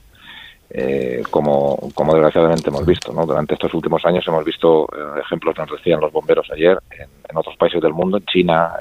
[1.30, 3.12] como, como desgraciadamente hemos visto.
[3.12, 3.26] ¿no?
[3.26, 4.88] Durante estos últimos años hemos visto
[5.20, 8.72] ejemplos, nos decían los bomberos ayer, en, en otros países del mundo, en China,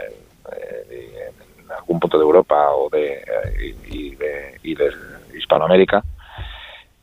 [1.81, 4.91] algún punto de Europa o de, eh, y, de, y de
[5.37, 6.03] Hispanoamérica,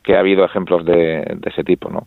[0.02, 2.06] que ha habido ejemplos de, ese tipo, ¿no?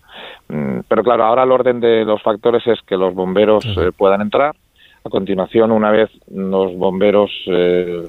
[0.49, 4.21] Mm, pero claro, ahora el orden de los factores es que los bomberos eh, puedan
[4.21, 4.55] entrar.
[5.03, 8.07] A continuación, una vez los bomberos eh,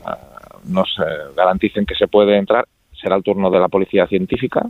[0.68, 0.94] nos
[1.36, 4.62] garanticen que se puede entrar, será el turno de la policía científica,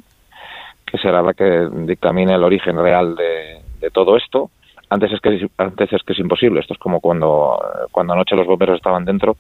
[0.87, 4.51] que será la que dictamine el origen real de, de todo esto.
[4.89, 6.61] Antes es que antes es que es imposible.
[6.61, 7.59] Esto es como cuando
[7.91, 9.39] cuando anoche los bomberos estaban dentro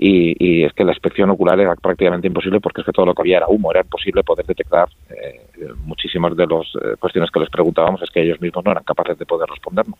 [0.00, 3.22] y, es que la inspección ocular era prácticamente imposible porque es que todo lo que
[3.22, 5.40] había era humo, era imposible poder detectar eh,
[5.84, 9.18] muchísimas de las eh, cuestiones que les preguntábamos es que ellos mismos no eran capaces
[9.18, 9.98] de poder respondernos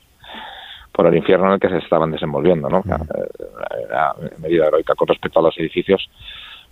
[0.92, 2.78] por el infierno en el que se estaban desenvolviendo, ¿no?
[2.78, 6.09] Eh, medida heroica con respecto a los edificios,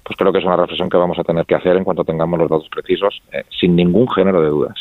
[0.02, 2.38] pues creo que es una reflexión que vamos a tener que hacer en cuanto tengamos
[2.38, 4.74] los datos precisos, eh, sin ningún género de dudas.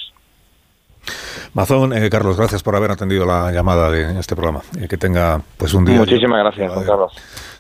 [1.54, 4.62] Mazón, Carlos, gracias por haber atendido la llamada de este programa.
[4.90, 6.00] que tenga pues un día.
[6.00, 7.14] Muchísimas gracias, Juan Carlos.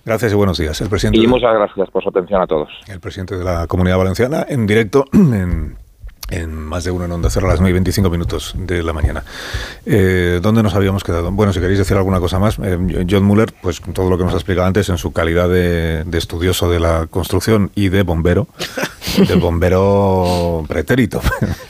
[0.06, 0.80] Gracias y buenos días.
[0.82, 2.70] El presidente y muchas gracias por su atención a todos.
[2.88, 7.48] El presidente de la Comunidad Valenciana en directo en, más de uno en Onda Cero
[7.48, 9.24] a las 9 y 25 minutos de la mañana.
[9.84, 11.32] Eh, ¿Dónde nos habíamos quedado?
[11.32, 14.34] Bueno, si queréis decir alguna cosa más, eh, John Muller, pues todo lo que nos
[14.34, 18.48] ha explicado antes en su calidad de, estudioso de la construcción y de bombero,
[19.28, 21.20] de bombero pretérito,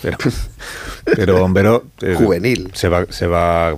[1.15, 2.69] pero, bombero eh, juvenil.
[2.73, 3.77] Se va, se va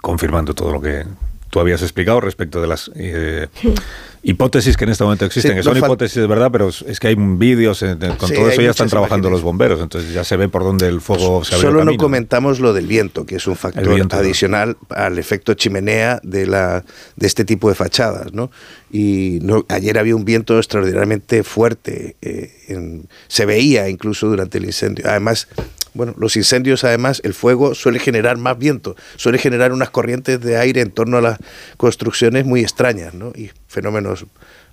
[0.00, 1.04] confirmando todo lo que
[1.50, 3.48] tú habías explicado respecto de las eh,
[4.22, 7.14] hipótesis que en este momento existen, que son hipótesis de verdad, pero es que hay
[7.16, 7.84] vídeos,
[8.18, 11.00] con todo eso ya están trabajando los bomberos, entonces ya se ve por dónde el
[11.00, 15.18] fuego se abre Solo no comentamos lo del viento, que es un factor adicional al
[15.18, 16.84] efecto chimenea de, la,
[17.14, 18.50] de este tipo de fachadas, ¿no?
[18.90, 25.04] Y no, ayer había un viento extraordinariamente fuerte, eh, se veía incluso durante el incendio.
[25.08, 25.48] Además,
[25.96, 30.58] bueno, los incendios además, el fuego suele generar más viento, suele generar unas corrientes de
[30.58, 31.38] aire en torno a las
[31.76, 33.32] construcciones muy extrañas ¿no?
[33.34, 34.26] y fenómenos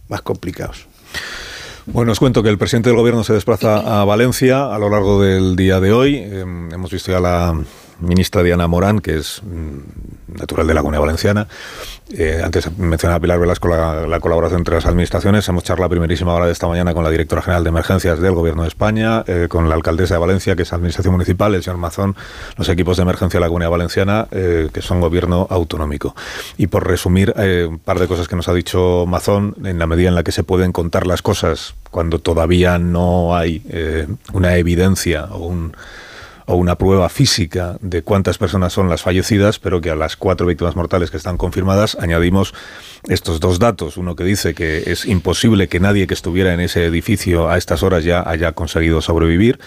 [0.09, 0.87] más complicados.
[1.85, 5.21] Bueno, os cuento que el presidente del gobierno se desplaza a Valencia a lo largo
[5.21, 6.15] del día de hoy.
[6.15, 7.53] Em, hemos visto ya la
[8.03, 11.47] ministra Diana Morán, que es mm, natural de la Comunidad Valenciana.
[12.11, 15.47] Eh, antes mencionaba Pilar Velasco la, la, colaboración entre las administraciones.
[15.47, 18.33] Hemos charlado la primerísima hora de esta mañana con la directora general de emergencias del
[18.33, 21.79] Gobierno de España, eh, con la alcaldesa de Valencia, que es Administración Municipal, el señor
[21.79, 22.15] Mazón,
[22.57, 26.15] los equipos de emergencia de la Comunidad Valenciana, eh, que son Gobierno autonómico.
[26.57, 27.33] Y por resumir,
[27.67, 30.31] un par de cosas que nos ha dicho Mazón, en la medida en la que
[30.31, 33.61] se pueden contar las cosas cuando todavía no hay
[34.33, 35.73] una evidencia o un
[36.45, 40.45] o una prueba física de cuántas personas son las fallecidas, pero que a las cuatro
[40.47, 42.53] víctimas mortales que están confirmadas añadimos
[43.07, 43.97] estos dos datos.
[43.97, 47.83] Uno que dice que es imposible que nadie que estuviera en ese edificio a estas
[47.83, 49.59] horas ya haya conseguido sobrevivir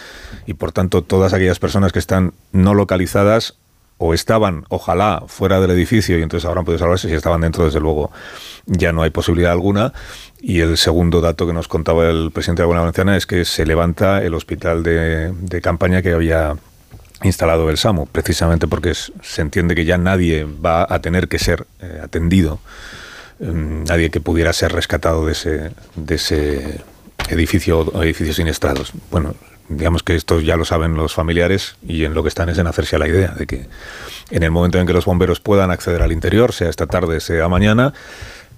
[0.46, 3.56] y por tanto todas aquellas personas que están no localizadas
[3.98, 7.08] o estaban, ojalá, fuera del edificio y entonces habrán podido salvarse.
[7.08, 8.10] Si estaban dentro, desde luego,
[8.66, 9.92] ya no hay posibilidad alguna.
[10.40, 13.64] Y el segundo dato que nos contaba el presidente de la Valenciana es que se
[13.64, 16.56] levanta el hospital de, campaña que había
[17.22, 21.66] instalado el SAMU, precisamente porque se entiende que ya nadie va a tener que ser
[21.80, 22.60] eh, atendido,
[23.40, 26.80] mm, nadie que pudiera ser rescatado de ese, de ese
[27.30, 28.92] edificio o edificios siniestrados.
[29.10, 29.34] Bueno,
[29.68, 32.66] digamos que esto ya lo saben los familiares y en lo que están es en
[32.66, 33.66] hacerse a la idea de que
[34.30, 37.48] en el momento en que los bomberos puedan acceder al interior, sea esta tarde, sea
[37.48, 37.92] mañana,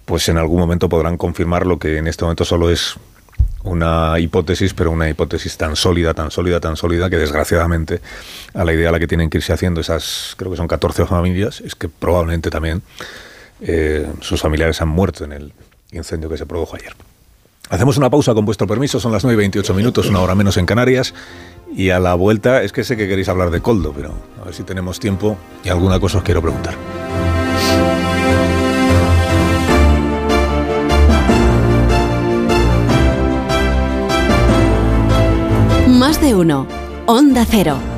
[0.04, 2.96] pues en algún momento podrán confirmar lo que en este momento solo es
[3.64, 8.00] una hipótesis, pero una hipótesis tan sólida, tan sólida, tan sólida, que desgraciadamente
[8.54, 11.06] a la idea a la que tienen que irse haciendo esas, creo que son 14
[11.06, 12.82] familias, es que probablemente también
[13.60, 15.52] eh, sus familiares han muerto en el
[15.92, 16.94] incendio que se produjo ayer.
[17.70, 20.56] Hacemos una pausa con vuestro permiso, son las 9 y 28 minutos, una hora menos
[20.56, 21.14] en Canarias.
[21.74, 24.54] Y a la vuelta, es que sé que queréis hablar de Coldo, pero a ver
[24.54, 26.74] si tenemos tiempo y alguna cosa os quiero preguntar.
[35.88, 36.66] Más de uno.
[37.06, 37.97] Onda Cero.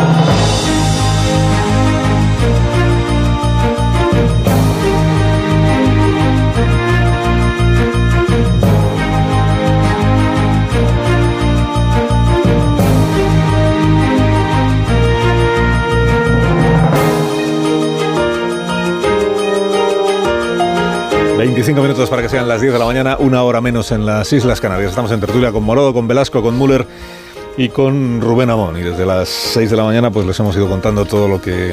[21.61, 24.33] 25 minutos para que sean las 10 de la mañana, una hora menos en las
[24.33, 24.89] Islas Canarias.
[24.89, 26.87] Estamos en tertulia con Morodo, con Velasco, con Müller
[27.55, 28.77] y con Rubén Amón.
[28.77, 31.71] Y desde las 6 de la mañana pues les hemos ido contando todo lo que,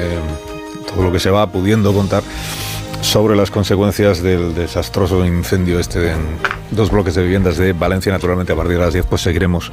[0.93, 2.21] todo lo que se va pudiendo contar
[3.01, 6.19] sobre las consecuencias del desastroso incendio este en
[6.69, 8.11] dos bloques de viviendas de Valencia.
[8.11, 9.71] Naturalmente a partir de las 10 pues seguiremos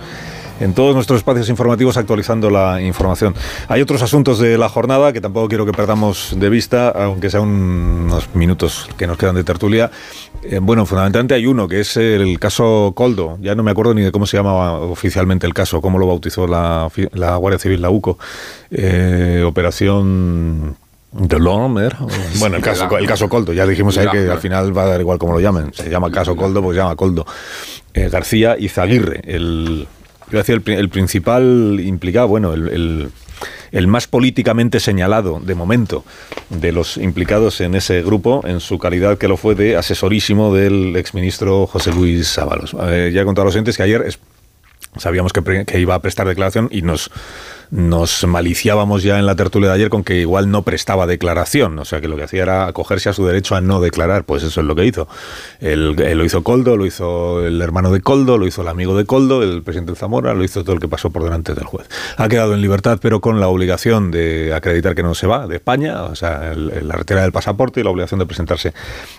[0.60, 3.34] en todos nuestros espacios informativos actualizando la información.
[3.68, 7.42] Hay otros asuntos de la jornada que tampoco quiero que perdamos de vista, aunque sean
[7.44, 9.90] unos minutos que nos quedan de tertulia.
[10.42, 13.38] Eh, bueno, fundamentalmente hay uno, que es el caso Coldo.
[13.40, 16.46] Ya no me acuerdo ni de cómo se llamaba oficialmente el caso, cómo lo bautizó
[16.46, 16.88] la,
[17.38, 18.18] Guardia Civil, la UCO.
[18.70, 20.76] Eh, operación...
[21.12, 21.38] De.
[22.40, 23.54] Bueno, el caso, el caso Coldo.
[23.54, 25.72] Ya dijimos ahí que al final va a dar igual como lo llamen.
[25.72, 27.24] Se llama caso Coldo, pues se llama Coldo.
[27.94, 29.88] Eh, García y Zaguirre, el,
[30.30, 33.10] yo decía, el, principal implicado, bueno, el,
[33.70, 36.04] el, más políticamente señalado de momento
[36.50, 40.96] de los implicados en ese grupo, en su calidad que lo fue de asesorísimo del
[40.96, 42.74] exministro José Luis Ábalos.
[42.80, 44.04] Eh, ya he contado a los entes que ayer
[44.96, 47.10] sabíamos que, que iba a prestar declaración y nos
[47.70, 51.84] nos maliciábamos ya en la tertulia de ayer con que igual no prestaba declaración, o
[51.84, 54.60] sea que lo que hacía era acogerse a su derecho a no declarar, pues eso
[54.60, 55.08] es lo que hizo.
[55.60, 59.04] Él, lo hizo Coldo, lo hizo el hermano de Coldo, lo hizo el amigo de
[59.04, 61.88] Coldo, el presidente Zamora, lo hizo todo el que pasó por delante del juez.
[62.16, 65.56] Ha quedado en libertad, pero con la obligación de acreditar que no se va de
[65.56, 68.72] España, o sea, la retirada del pasaporte y la obligación de presentarse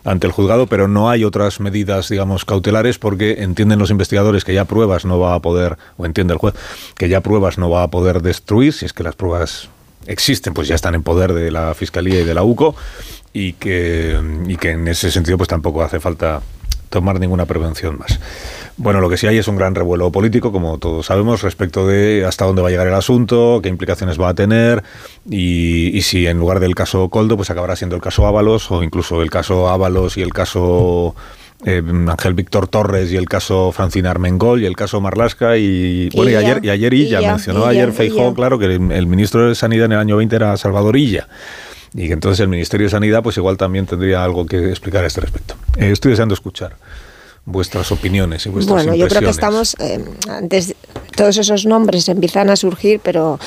[0.03, 4.53] ante el juzgado, pero no hay otras medidas, digamos, cautelares porque entienden los investigadores que
[4.53, 6.55] ya pruebas no va a poder, o entiende el juez,
[6.95, 9.69] que ya pruebas no va a poder destruir, si es que las pruebas
[10.05, 12.75] existen, pues ya están en poder de la Fiscalía y de la UCO,
[13.33, 14.17] y que,
[14.47, 16.41] y que en ese sentido pues tampoco hace falta
[16.89, 18.19] tomar ninguna prevención más.
[18.77, 22.25] Bueno, lo que sí hay es un gran revuelo político, como todos sabemos, respecto de
[22.25, 24.83] hasta dónde va a llegar el asunto, qué implicaciones va a tener
[25.29, 28.83] y, y si en lugar del caso Coldo, pues acabará siendo el caso Ábalos o
[28.83, 31.15] incluso el caso Ábalos y el caso
[31.65, 36.31] eh, Ángel Víctor Torres y el caso Francina Armengol y el caso Marlasca y, bueno,
[36.31, 39.93] y ayer y ayer Illa, mencionó ayer Feijó, claro que el, ministro de Sanidad en
[39.93, 41.27] el año 20 era Salvador Illa.
[41.93, 45.07] Y que entonces el Ministerio de Sanidad pues igual también tendría algo que explicar a
[45.07, 45.55] este respecto.
[45.77, 46.75] Eh, estoy deseando escuchar
[47.45, 50.75] vuestras opiniones y vuestras Bueno, yo creo que estamos, eh, antes,
[51.17, 53.39] todos esos nombres empiezan a surgir, pero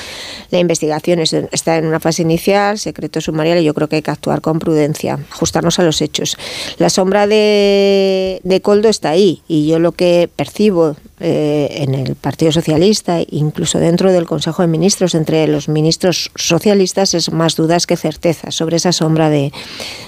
[0.51, 4.11] la investigación está en una fase inicial, secreto sumarial, y yo creo que hay que
[4.11, 6.37] actuar con prudencia, ajustarnos a los hechos.
[6.77, 12.15] La sombra de, de Coldo está ahí, y yo lo que percibo eh, en el
[12.15, 17.85] Partido Socialista, incluso dentro del Consejo de Ministros, entre los ministros socialistas, es más dudas
[17.85, 19.51] que certezas sobre esa sombra de,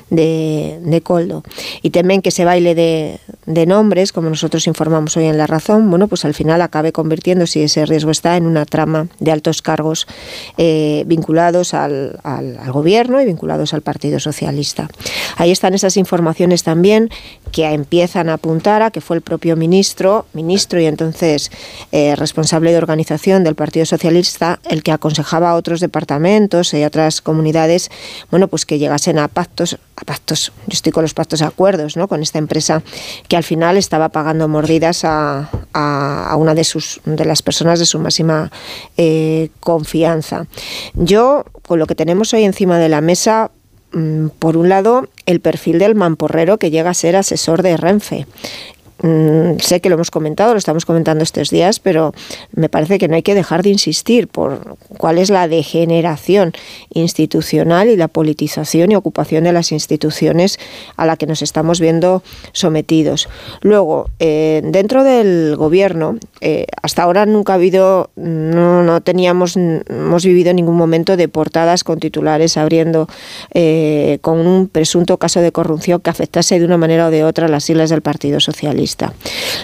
[0.09, 1.43] de, Coldo.
[1.82, 5.89] Y temen que ese baile de, de, nombres, como nosotros informamos hoy en La Razón,
[5.89, 9.61] bueno, pues al final acabe convirtiendo, si ese riesgo está, en una trama de altos
[9.61, 10.07] cargos
[10.57, 14.89] eh, vinculados al, al, al gobierno y vinculados al Partido Socialista.
[15.38, 17.09] Ahí están esas informaciones también
[17.53, 21.51] que empiezan a apuntar a que fue el propio ministro, ministro y entonces
[21.91, 27.21] eh, responsable de organización del Partido Socialista, el que aconsejaba a otros departamentos y otras
[27.21, 27.91] comunidades,
[28.31, 31.95] bueno, pues que llegasen a pactos, a pactos, yo estoy con los pactos de acuerdos,
[31.95, 32.07] ¿no?
[32.07, 32.81] Con esta empresa
[33.27, 37.85] que al final estaba pagando mordidas a, a, una de sus de las personas de
[37.85, 38.51] su máxima
[38.97, 40.47] eh, confianza.
[40.95, 43.51] Yo, con lo que tenemos hoy encima de la mesa,
[44.39, 48.25] por un lado, el perfil del mamporrero que llega a ser asesor de Renfe.
[49.03, 52.13] Mm, sé que lo hemos comentado, lo estamos comentando estos días, pero
[52.55, 56.53] me parece que no hay que dejar de insistir por cuál es la degeneración
[56.93, 60.57] institucional y la politización y ocupación de las instituciones
[60.95, 62.23] a la que nos estamos viendo
[62.53, 63.27] sometidos.
[63.59, 70.53] Luego, eh, dentro del gobierno, eh, hasta ahora nunca ha habido, no, teníamos, hemos vivido
[70.53, 73.09] ningún momento de portadas con titulares abriendo
[73.53, 77.49] eh, con un presunto caso de corrupción que afectase de una manera o de otra
[77.49, 78.92] las siglas del Partido Socialista.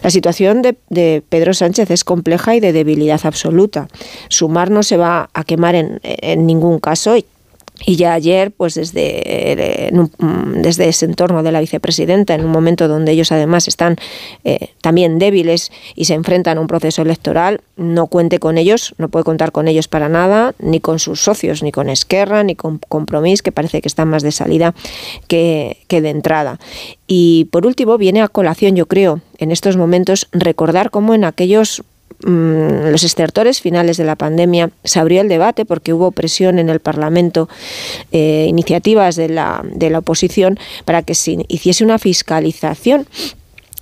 [0.02, 3.88] La situación de, Pedro Sánchez es compleja y de debilidad absoluta.
[4.30, 7.26] Sumar no se va a quemar en, en ningún caso y
[7.86, 12.52] y ya ayer, pues desde, eh, mm, desde ese entorno de la vicepresidenta, en un
[12.52, 13.96] momento donde ellos además están
[14.44, 19.10] eh, también débiles y se enfrentan a un proceso electoral, no cuente con ellos, no
[19.10, 22.80] puede contar con ellos para nada, ni con sus socios, ni con Esquerra, ni con
[22.80, 24.76] Compromís, que parece que están más de salida
[25.28, 26.60] que, que de entrada.
[27.08, 31.84] Y por último, viene a colación, yo creo, en estos momentos, recordar cómo en aquellos
[32.24, 36.70] Mm, los estertores finales de la pandemia se abrió el debate porque hubo presión en
[36.70, 37.48] el Parlamento,
[38.12, 43.08] eh, iniciativas de la, de la oposición para que se hiciese una fiscalización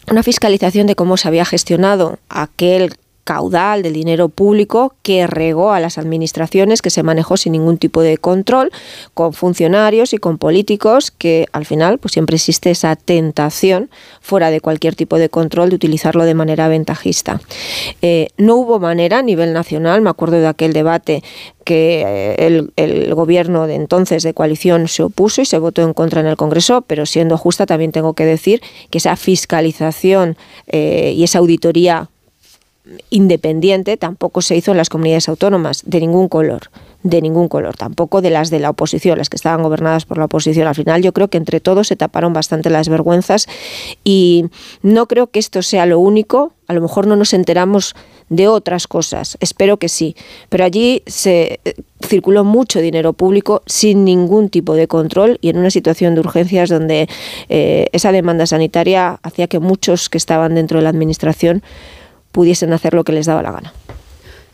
[0.09, 2.93] una fiscalización de cómo se había gestionado aquel
[3.27, 8.01] caudal del dinero público que regó a las administraciones, que se manejó sin ningún tipo
[8.01, 8.71] de control,
[9.13, 13.89] con funcionarios y con políticos, que al final pues siempre existe esa tentación,
[14.21, 17.41] fuera de cualquier tipo de control, de utilizarlo de manera ventajista.
[18.01, 21.21] Eh, no hubo manera a nivel nacional, me acuerdo de aquel debate
[21.65, 22.05] que
[22.37, 26.27] eh, el, gobierno de entonces de coalición se opuso y se votó en contra en
[26.27, 31.39] el Congreso, pero siendo justa también tengo que decir que esa fiscalización eh, y esa
[31.39, 32.09] auditoría
[33.09, 36.69] independiente tampoco se hizo en las comunidades autónomas, de ningún color,
[37.03, 40.25] de ningún color, tampoco de las de la oposición, las que estaban gobernadas por la
[40.25, 40.67] oposición.
[40.67, 43.47] Al final yo creo que entre todos se taparon bastante las vergüenzas
[44.03, 44.45] y
[44.81, 47.95] no creo que esto sea lo único, a lo mejor no nos enteramos
[48.29, 50.15] de otras cosas, espero que sí,
[50.49, 51.75] pero allí se eh,
[52.05, 56.69] circuló mucho dinero público sin ningún tipo de control y en una situación de urgencias
[56.69, 57.07] donde
[57.47, 61.63] eh, esa demanda sanitaria hacía que muchos que estaban dentro de la administración
[62.37, 63.73] pudiesen hacer lo que les daba la gana.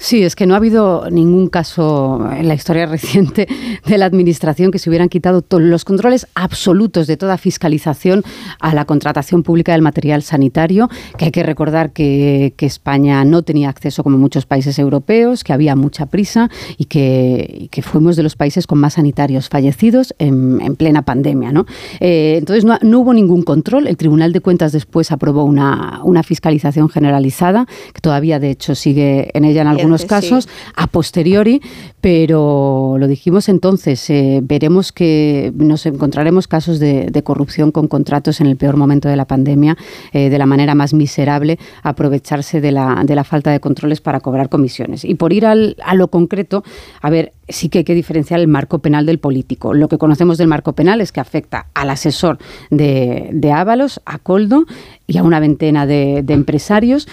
[0.03, 3.47] Sí, es que no ha habido ningún caso en la historia reciente
[3.85, 8.21] de la Administración que se hubieran quitado los controles absolutos de toda fiscalización
[8.59, 13.67] a la contratación pública del material sanitario, que hay que recordar que, España no tenía
[13.69, 18.67] acceso como muchos países europeos, que había mucha prisa y que, fuimos de los países
[18.67, 21.51] con más sanitarios fallecidos en, plena pandemia.
[21.51, 21.65] ¿no?
[21.99, 23.87] Eh, entonces no, hubo ningún control.
[23.87, 29.29] El Tribunal de Cuentas después aprobó una, una fiscalización generalizada, que todavía de hecho sigue
[29.33, 31.61] en ella en algunos casos, a posteriori,
[32.01, 38.47] pero lo dijimos entonces, eh, veremos que nos encontraremos casos de, corrupción con contratos en
[38.47, 39.77] el peor momento de la pandemia,
[40.11, 44.19] eh, de la manera más miserable, aprovecharse de la, de la falta de controles para
[44.19, 45.05] cobrar comisiones.
[45.05, 46.63] Y por ir al, a lo concreto,
[47.01, 49.73] a ver, sí que hay que diferenciar el marco penal del político.
[49.73, 52.37] Lo que conocemos del marco penal es que afecta al asesor
[52.69, 54.65] de, de Ábalos, a Coldo
[55.07, 57.07] y a una veintena de, de empresarios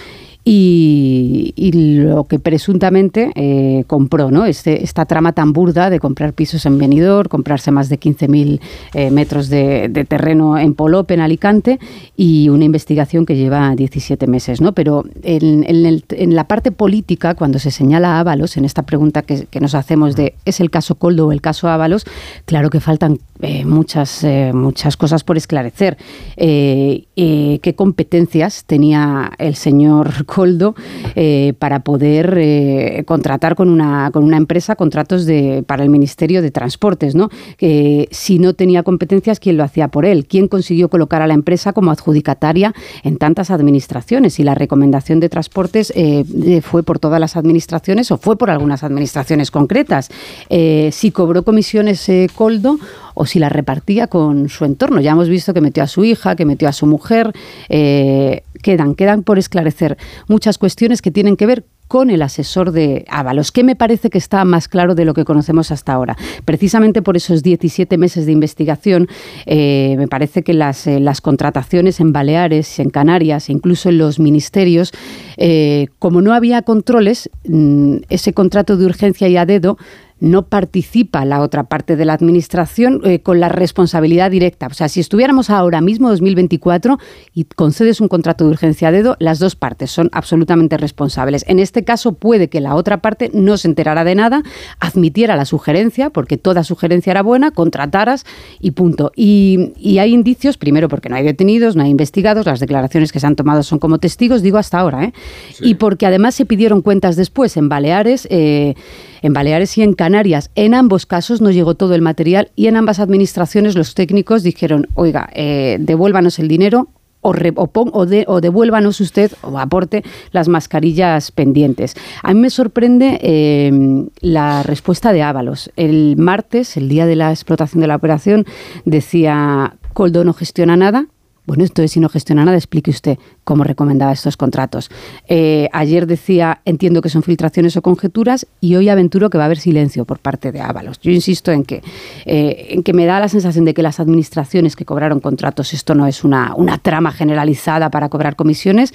[0.45, 4.47] y, lo que presuntamente eh, compró, ¿no?
[4.47, 8.61] Este, esta trama tan burda de comprar pisos en Benidorm, comprarse más de 15.000
[8.95, 11.78] eh, metros de, terreno en Polop, en Alicante,
[12.16, 14.72] y una investigación que lleva 17 meses, ¿no?
[14.72, 19.74] Pero en, la parte política, cuando se señala a Ábalos, en esta pregunta que, nos
[19.74, 22.07] hacemos de ¿es el caso Coldo o el caso Ábalos?
[22.47, 25.99] Claro que faltan eh, muchas, muchas cosas por esclarecer.
[26.36, 30.76] ¿Qué competencias tenía el señor Coldo
[31.16, 36.41] eh, para poder eh, contratar con una, con una empresa contratos de, para el Ministerio
[36.41, 37.16] de Transportes.
[37.16, 37.31] ¿no?
[37.57, 40.26] Que si no tenía competencias, ¿quién lo hacía por él?
[40.26, 42.72] ¿Quién consiguió colocar a la empresa como adjudicataria
[43.03, 44.39] en tantas administraciones?
[44.39, 46.24] Y la recomendación de Transportes eh,
[46.62, 50.11] fue por todas las administraciones o fue por algunas administraciones concretas.
[50.49, 52.78] si cobró comisiones Coldo
[53.15, 55.01] o si las repartía con su entorno.
[55.01, 57.33] Ya hemos visto que metió a su hija, que metió a su mujer.
[57.69, 59.97] quedan, quedan por esclarecer
[60.29, 64.19] muchas cuestiones que tienen que ver con el asesor de Ábalos, que me parece que
[64.19, 66.17] está más claro de lo que conocemos hasta ahora.
[66.45, 69.09] Precisamente por esos 17 meses de investigación,
[69.45, 73.99] eh, me parece que las, eh, las, contrataciones en Baleares, en Canarias, e incluso en
[73.99, 74.93] los ministerios,
[75.37, 79.77] eh, como no había controles, mm, ese contrato de urgencia y a dedo
[80.21, 84.66] no participa la otra parte de la administración eh, con la responsabilidad directa.
[84.66, 86.99] O sea, si estuviéramos ahora mismo, 2024,
[87.35, 91.45] y concedes un contrato de urgencia a dedo, las dos partes son absolutamente responsables.
[91.49, 94.43] En este caso puede que la otra parte no se enterara de nada,
[94.79, 98.25] admitiera la sugerencia, porque toda sugerencia era buena, contrataras
[98.61, 99.12] y punto.
[99.16, 103.27] Y, hay indicios, primero porque no hay detenidos, no hay investigados, las declaraciones que se
[103.27, 105.12] han tomado son como testigos, digo hasta ahora, ¿eh?
[105.61, 108.27] y porque además se pidieron cuentas después en Baleares.
[108.31, 108.75] Eh,
[109.23, 112.77] en Baleares y en Canarias, en ambos casos no llegó todo el material y en
[112.77, 116.89] ambas administraciones los técnicos dijeron, oiga, eh, devuélvanos el dinero
[117.23, 120.03] o, o, devuélvanos usted o aporte
[120.33, 121.95] las mascarillas pendientes.
[122.23, 125.71] A mí me sorprende eh, la respuesta de Ábalos.
[125.77, 128.47] El martes, el día de la explotación de la operación,
[128.85, 131.07] decía, Coldo no gestiona nada,
[131.47, 134.91] bueno, entonces si no gestiona nada, explique usted cómo recomendaba estos contratos.
[135.28, 139.47] Eh, ayer decía, entiendo que son filtraciones o conjeturas, y hoy aventuro que va a
[139.47, 141.01] haber silencio por parte de Ábalos.
[141.01, 141.82] Yo insisto en que,
[142.26, 145.95] eh, en que me da la sensación de que las administraciones que cobraron contratos, esto
[145.95, 148.95] no es una, una trama generalizada para cobrar comisiones,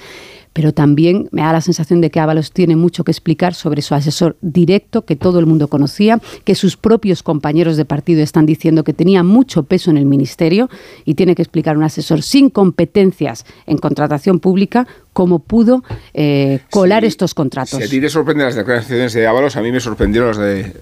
[0.56, 3.94] pero también me da la sensación de que Ábalos tiene mucho que explicar sobre su
[3.94, 8.82] asesor directo, que todo el mundo conocía, que sus propios compañeros de partido están diciendo
[8.82, 10.70] que tenía mucho peso en el ministerio
[11.04, 15.84] y tiene que explicar un asesor sin competencias en contratación pública cómo pudo
[16.14, 17.78] eh, colar estos contratos.
[17.78, 20.72] Si a ti te sorprenden las declaraciones de Ábalos, a mí me sorprendieron las de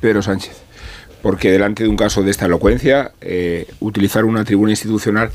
[0.00, 0.56] Pedro Sánchez,
[1.20, 5.30] porque delante de un caso de esta elocuencia, eh, utilizar una tribuna institucional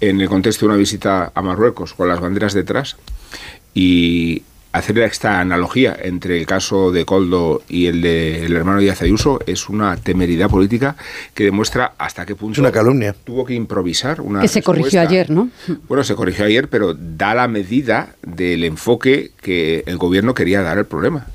[0.00, 2.96] en el contexto de una visita a Marruecos con las banderas detrás
[3.76, 9.38] y hacer esta analogía entre el caso de Coldo y el del hermano Díaz Ayuso
[9.46, 10.96] es una temeridad política
[11.34, 13.14] que demuestra hasta qué punto una calumnia.
[13.24, 15.50] tuvo que improvisar una que se corrigió ayer, ¿no?
[15.88, 20.78] Bueno, se corrigió ayer, pero da la medida del enfoque que el gobierno quería dar
[20.78, 21.26] al problema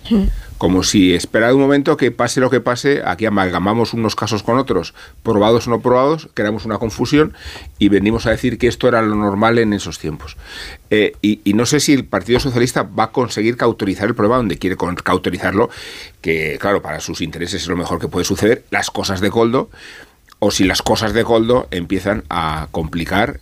[0.61, 4.59] como si esperara un momento que pase lo que pase, aquí amalgamamos unos casos con
[4.59, 4.93] otros,
[5.23, 7.33] probados o no probados, creamos una confusión
[7.79, 10.37] y venimos a decir que esto era lo normal en esos tiempos.
[10.91, 14.59] Eh, y, no sé si el Partido Socialista va a conseguir cautorizar el problema donde
[14.59, 15.71] quiere cautorizarlo,
[16.21, 19.71] que claro, para sus intereses es lo mejor que puede suceder, las cosas de Coldo,
[20.37, 23.39] o si las cosas de Coldo empiezan a complicar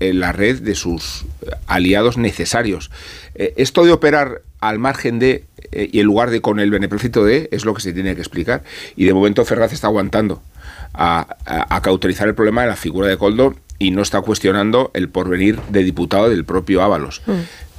[0.00, 1.26] eh, la red de sus
[1.66, 2.90] aliados necesarios.
[3.34, 7.24] Eh, esto de operar al margen de eh, y en lugar de con el beneplácito
[7.24, 8.62] de, es lo que se tiene que explicar.
[8.96, 10.42] Y de momento Ferraz está aguantando
[10.94, 15.08] a, a, cauterizar el problema de la figura de Coldo y no está cuestionando el
[15.08, 17.22] porvenir de diputado del propio Ábalos.
[17.26, 17.32] Mm.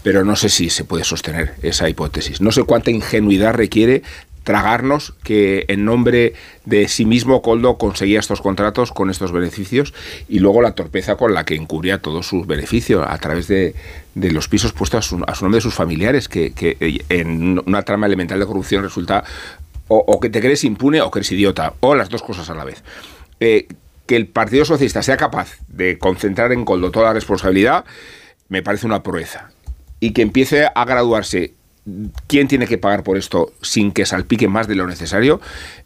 [0.03, 2.41] Pero no sé si se puede sostener esa hipótesis.
[2.41, 4.03] No sé cuánta ingenuidad requiere
[4.43, 6.33] tragarnos que en nombre
[6.65, 9.93] de sí mismo Coldo conseguía estos contratos con estos beneficios
[10.27, 13.75] y luego la torpeza con la que encubría todos sus beneficios a través de,
[14.15, 16.53] los pisos puestos a su, nombre de sus familiares, que,
[17.09, 19.23] en una trama elemental de corrupción resulta
[19.87, 22.63] o, que te crees impune o que eres idiota, o las dos cosas a la
[22.63, 22.83] vez.
[23.39, 23.67] Eh,
[24.05, 27.85] que el Partido Socialista sea capaz de concentrar en Coldo toda la responsabilidad
[28.49, 29.51] me parece una proeza.
[29.99, 31.53] Y que empiece a graduarse
[32.27, 35.41] quién tiene que pagar por esto sin que salpique más de lo necesario,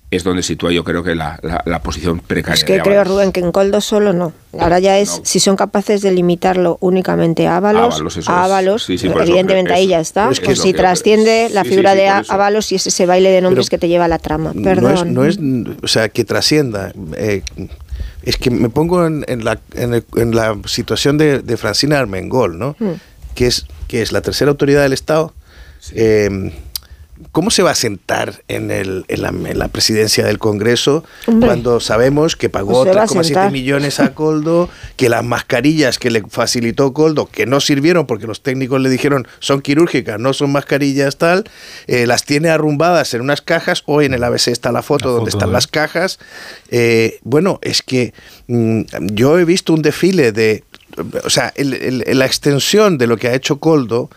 [0.09, 2.55] es donde sitúa yo creo que la, la, posición precaria.
[2.55, 4.31] Es que creo, Rubén, que en Coldo solo no.
[4.57, 9.87] Ahora ya es, si son capaces de limitarlo únicamente a Ábalos, a Ábalos, evidentemente ahí
[9.87, 10.29] ya está.
[10.43, 13.89] pues si trasciende la figura de Ábalos y es ese baile de nombres que te
[13.89, 14.53] lleva a la trama.
[14.63, 15.13] Perdón.
[15.13, 15.39] No es,
[15.83, 16.93] o sea, que trascienda.
[17.17, 17.41] Eh,
[18.23, 22.75] es que me pongo en, la, en, la situación de, Francina Armengol, ¿no?
[22.79, 22.93] Hmm.
[23.35, 25.33] Que, es, que es la tercera autoridad del Estado
[25.93, 26.51] eh,
[27.31, 32.47] ¿Cómo se va a sentar en, el, en, la, presidencia del Congreso cuando sabemos que
[32.47, 37.59] pagó 3,7 pues millones a Coldo, que las mascarillas que le facilitó Coldo, que no
[37.59, 41.45] sirvieron porque los técnicos le dijeron son quirúrgicas, no son mascarillas tal,
[41.87, 45.29] eh, las tiene arrumbadas en unas cajas, hoy en el ABC está la foto donde
[45.29, 46.19] están las cajas.
[46.69, 48.13] Eh, bueno, es que
[48.47, 48.81] mm,
[49.13, 50.63] yo he visto un desfile de,
[51.23, 54.11] o sea, la extensión de lo que ha hecho Coldo,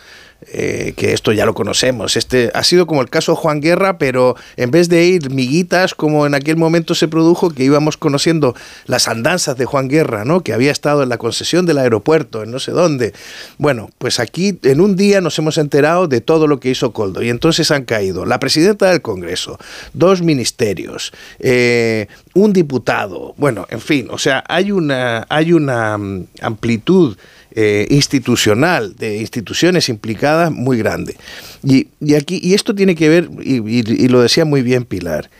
[0.46, 2.16] eh, que esto ya lo conocemos.
[2.16, 6.26] Este ha sido como el caso Juan Guerra, pero en vez de ir miguitas como
[6.26, 8.54] en aquel momento se produjo, que íbamos conociendo
[8.86, 10.40] las andanzas de Juan Guerra, ¿no?
[10.40, 13.12] Que había estado en la concesión del aeropuerto, en no sé dónde.
[13.58, 17.22] Bueno, pues aquí en un día nos hemos enterado de todo lo que hizo Coldo
[17.22, 19.58] y entonces han caído la presidenta del Congreso,
[19.92, 26.26] dos ministerios, eh, un diputado, bueno, en fin, o sea, hay una hay una mm,
[26.40, 27.16] amplitud
[27.52, 31.16] eh, institucional, de instituciones implicadas muy grande.
[31.64, 35.30] Y, aquí, y esto tiene que ver, y, lo decía muy bien Pilar,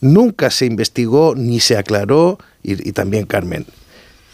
[0.00, 3.64] nunca se investigó ni se aclaró, y también Carmen,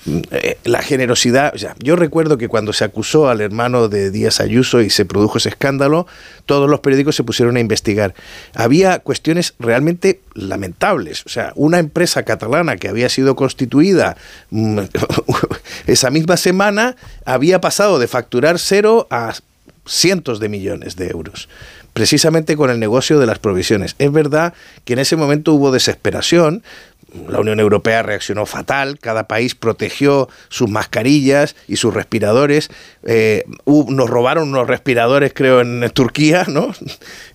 [0.06, 4.90] eh, la generosidad, yo recuerdo que cuando se acusó al hermano de Díaz Ayuso y
[4.90, 6.06] se produjo ese escándalo,
[6.44, 8.14] todos los periódicos se pusieron a investigar.
[8.54, 14.16] Había cuestiones realmente lamentables, o sea, una empresa catalana que había sido constituida
[14.50, 14.80] mm,
[15.86, 19.34] esa misma semana había pasado de facturar cero a
[19.86, 21.48] cientos de millones de euros
[21.94, 23.94] precisamente con el negocio de las provisiones.
[23.98, 24.52] Es verdad
[24.84, 26.62] que en ese momento hubo desesperación,
[27.28, 32.70] la Unión Europea reaccionó fatal, cada país protegió sus mascarillas y sus respiradores.
[33.04, 36.74] Eh, nos robaron unos respiradores, creo, en Turquía, ¿no?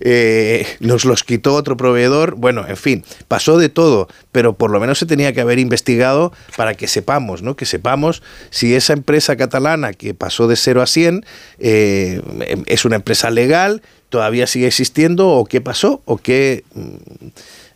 [0.01, 2.35] Eh, nos los quitó otro proveedor.
[2.35, 6.31] Bueno, en fin, pasó de todo, pero por lo menos se tenía que haber investigado
[6.55, 7.55] para que sepamos, ¿no?
[7.55, 11.25] Que sepamos si esa empresa catalana que pasó de 0 a 100
[11.59, 12.21] eh,
[12.65, 17.27] es una empresa legal, todavía sigue existiendo o qué pasó o qué mm,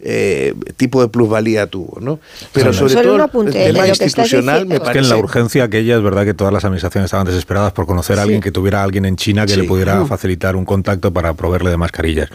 [0.05, 2.19] eh, tipo de plusvalía tuvo, ¿no?
[2.51, 4.93] Pero sobre todo el tema institucional me parece...
[4.93, 8.19] que en la urgencia aquella es verdad que todas las administraciones estaban desesperadas por conocer
[8.19, 10.07] a alguien que tuviera a alguien en China que le pudiera mm.
[10.07, 12.29] facilitar un contacto para proveerle de mascarillas.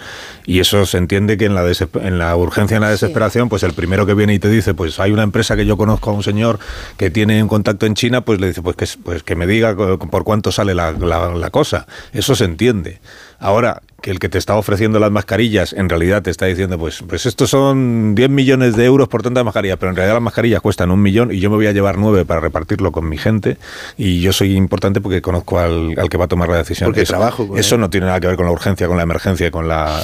[0.46, 3.74] Y eso se entiende que en la, en la urgencia, en la desesperación, pues el
[3.74, 6.22] primero que viene y te dice, pues hay una empresa que yo conozco a un
[6.22, 6.58] señor
[6.96, 9.76] que tiene un contacto en China, pues le dice, pues que, pues que me diga
[9.76, 11.86] por cuánto sale la, la cosa.
[12.14, 13.00] Eso se entiende.
[13.38, 17.02] Ahora, que el que te está ofreciendo las mascarillas en realidad te está diciendo, pues,
[17.06, 20.60] pues estos son 10 millones de euros por tanta mascarilla, pero en realidad las mascarillas
[20.60, 23.56] cuestan un millón y yo me voy a llevar nueve para repartirlo con mi gente
[23.96, 26.88] y yo soy importante porque conozco al, que va a tomar la decisión.
[26.88, 27.56] Porque eso, trabajo.
[27.56, 30.00] Eso no tiene nada que ver con la urgencia, con la emergencia, con la...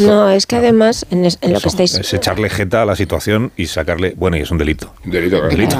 [0.00, 1.94] no, es que además en, lo que estáis...
[1.94, 4.14] Es echarle jeta a la situación y sacarle...
[4.16, 4.94] Bueno, y es un delito.
[5.04, 5.76] Delito, delito.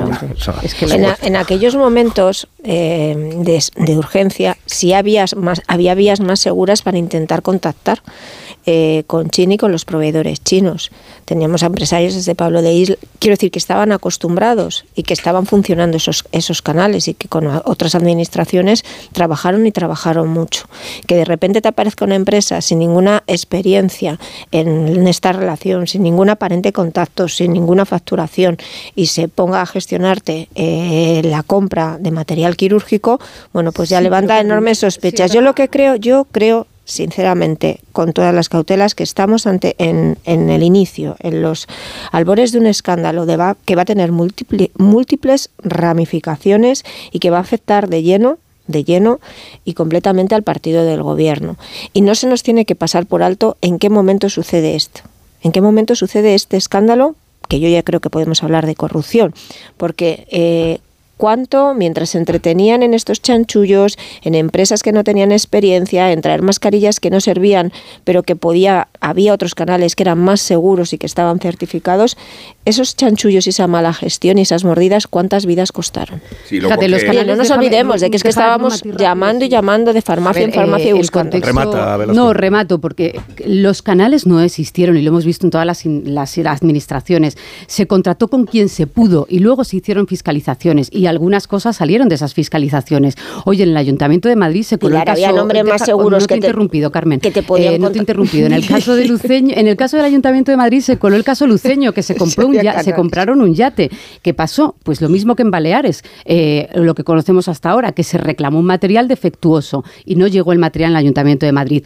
[1.23, 3.15] en, aquellos momentos eh,
[3.77, 8.03] de, urgencia, sí había, más, había vías más seguras para intentar contactar
[8.69, 10.91] eh, con China y con los proveedores chinos.
[11.25, 15.47] Teníamos a empresarios desde Pablo de Isla, quiero decir que estaban acostumbrados y que estaban
[15.47, 20.67] funcionando esos, esos canales y que con otras administraciones trabajaron y trabajaron mucho.
[21.07, 24.19] Que de repente te aparezca una empresa sin ninguna experiencia
[24.51, 28.57] en, esta relación, sin ningún aparente contacto, sin ninguna facturación
[28.97, 33.21] y se ponga a gestionarte eh, la compra de material quirúrgico,
[33.53, 35.31] bueno, pues ya levanta enormes sospechas.
[35.31, 40.17] Yo lo que creo, yo creo sinceramente, con todas las cautelas, que estamos ante en,
[40.25, 41.67] en el inicio, en los
[42.13, 47.39] albores de un escándalo de va, que va a tener múltiples ramificaciones y que va
[47.39, 49.21] a afectar de lleno de lleno
[49.65, 51.57] y completamente al partido del gobierno.
[51.93, 55.03] Y no se nos tiene que pasar por alto en qué momento sucede esto.
[55.43, 57.15] ¿En qué momento sucede este escándalo?
[57.49, 59.35] Que yo ya creo que podemos hablar de corrupción,
[59.77, 60.81] porque eh,
[61.17, 66.43] cuánto, mientras se entretenían en estos chanchullos, en empresas que no tenían experiencia, en traer
[66.43, 67.73] mascarillas que no servían,
[68.05, 72.17] pero que podía, había otros canales que eran más seguros y que estaban certificados,
[72.65, 76.21] esos chanchullos y esa mala gestión y esas mordidas, ¿cuántas vidas costaron?
[76.51, 80.89] no nos olvidemos de que es que estábamos llamando y llamando de farmacia en farmacia
[80.89, 81.39] y eh, buscando.
[82.13, 86.39] no, remato, porque los canales no existieron y lo hemos visto en todas las, las
[86.39, 87.37] administraciones.
[87.69, 92.09] Se contrató con quien se pudo y luego se hicieron fiscalizaciones y algunas cosas salieron
[92.09, 93.15] de esas fiscalizaciones.
[93.45, 95.33] Oye, en el Ayuntamiento de Madrid se coló el caso...
[95.33, 97.21] nombres más seguros no te he interrumpido, Carmen.
[97.21, 98.47] Que te podían eh, No te he interrumpido.
[98.47, 101.25] En el caso de Luceño, en el caso del Ayuntamiento de Madrid se coló el
[101.25, 103.91] caso Luceño, que se compró un se compraron un yate.
[104.23, 104.77] ¿Qué pasó?
[104.83, 108.59] Pues lo mismo que en Baleares, eh, lo que conocemos hasta ahora, que se reclamó
[108.59, 111.85] un material defectuoso y no llegó el material al Ayuntamiento de Madrid.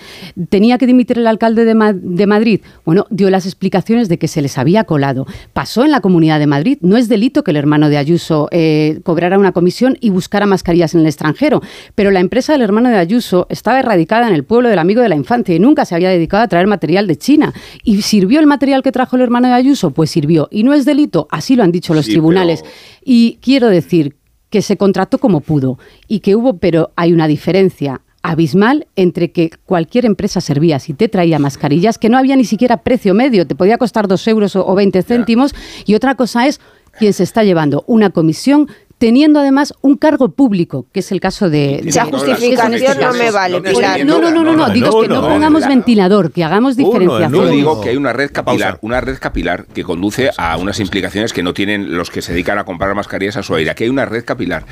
[0.49, 2.61] ¿Tenía que dimitir el alcalde de, de Madrid?
[2.85, 5.27] Bueno, dio las explicaciones de que se les había colado.
[5.53, 6.78] Pasó en la Comunidad de Madrid.
[6.81, 10.95] No es delito que el hermano de Ayuso eh, cobrara una comisión y buscara mascarillas
[10.95, 11.61] en el extranjero.
[11.95, 15.09] Pero la empresa del hermano de Ayuso estaba erradicada en el pueblo del amigo de
[15.09, 17.52] la infancia y nunca se había dedicado a traer material de China.
[17.85, 19.90] ¿Y sirvió el material que trajo el hermano de Ayuso?
[19.90, 20.48] Pues sirvió.
[20.51, 22.64] Y no es delito, así lo han dicho los tribunales.
[23.05, 24.16] Y quiero decir
[24.51, 25.78] que se contrató como pudo
[26.09, 31.09] y que hubo, pero hay una diferencia abismal entre que cualquier empresa servía si te
[31.09, 34.74] traía mascarillas, que no había ni siquiera precio medio, te podía costar dos euros o,
[34.74, 35.55] 20 céntimos,
[35.86, 36.60] y otra cosa es
[36.98, 38.68] quien se está llevando una comisión
[39.01, 41.77] teniendo además un cargo público, que es el caso de...
[41.86, 43.59] Esa justificación no me vale,
[44.05, 47.32] No, no, no, no, no, digo que no pongamos ventilador, que hagamos diferenciación.
[47.32, 51.32] Yo digo que hay una red capilar, una red capilar que conduce a unas implicaciones
[51.32, 53.70] que no tienen los que se dedican a comprar mascarillas a su aire.
[53.70, 54.66] Aquí hay una red capilar.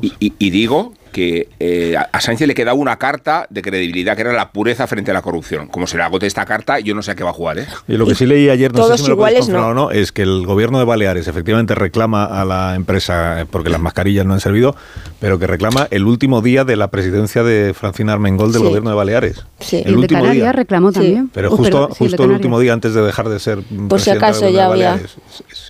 [0.00, 4.50] y digo que eh, a Sánchez le quedaba una carta de credibilidad que era la
[4.50, 5.68] pureza frente a la corrupción.
[5.68, 7.58] Como se le agote esta carta, yo no sé a qué va a jugar.
[7.58, 7.66] ¿eh?
[7.86, 10.22] Y lo que sí leí ayer, no sé si me lo o no, es que
[10.22, 14.74] el gobierno de Baleares efectivamente reclama a la empresa, porque las mascarillas no han servido,
[15.20, 18.96] pero que reclama el último día de la presidencia de Francina Armengol del gobierno de
[18.96, 19.44] Baleares.
[19.60, 19.82] Sí.
[19.84, 20.52] El, último día.
[20.52, 21.28] reclamó también.
[21.32, 23.58] Pero uh, justo, justo el, último día antes de dejar de ser
[23.88, 24.98] Por si acaso ya había.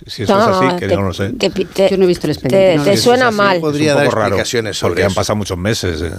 [0.07, 1.33] Si eso es así, que yo no lo sé.
[1.89, 2.91] yo no he visto el expediente.
[2.91, 3.59] Te, suena mal.
[3.59, 6.01] Podría dar explicaciones sobre han pasado muchos meses.
[6.01, 6.11] Eh.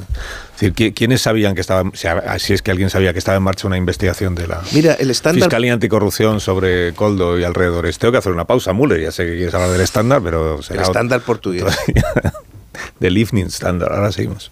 [0.55, 1.91] Es decir, ¿quiénes sabían que estaba,
[2.39, 5.11] si es que alguien sabía que estaba en marcha una investigación de la Mira, el
[5.11, 5.43] estándar...
[5.45, 7.99] Fiscalía Anticorrupción sobre Coldo y alrededores?
[7.99, 10.83] Tengo que hacer una pausa, Müller, ya sé que quieres hablar del estándar, pero será...
[10.83, 11.65] El estándar portugués.
[13.01, 14.51] del evening standard, ahora seguimos.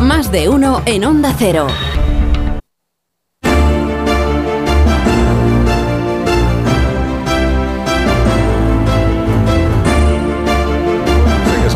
[0.00, 1.66] Más de uno en Onda Cero.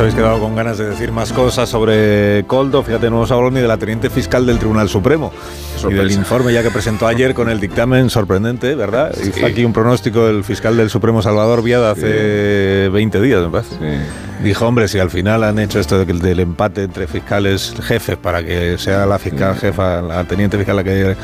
[0.01, 2.83] Habéis quedado con ganas de decir más cosas sobre Coldo.
[2.83, 5.31] Fíjate, no hemos hablado ni de la teniente fiscal del Tribunal Supremo
[5.89, 9.15] y del informe ya que presentó ayer con el dictamen sorprendente, ¿verdad?
[9.23, 13.77] Hizo aquí un pronóstico del fiscal del Supremo Salvador Viada hace 20 días, me parece.
[14.43, 18.79] Dijo, hombre, si al final han hecho esto del empate entre fiscales jefes para que
[18.79, 21.15] sea la fiscal jefa, la teniente fiscal la que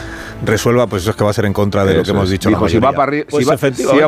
[0.45, 2.51] resuelva, pues eso es que va a ser en contra de lo que hemos dicho.
[2.69, 3.47] si va para, pues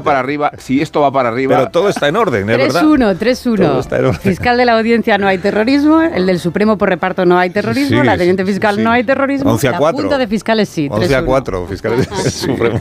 [0.05, 1.57] para arriba, si esto va para arriba.
[1.57, 2.83] Pero todo está en orden, ¿es verdad?
[2.83, 4.19] 3-1, 3-1.
[4.19, 8.05] Fiscal de la audiencia no hay terrorismo, el del Supremo por reparto no hay terrorismo,
[8.05, 9.53] la teniente fiscal no hay terrorismo.
[9.53, 10.11] 11 a 4.
[10.11, 10.89] La de fiscales sí.
[10.91, 12.81] 11 a 4, fiscales del Supremo.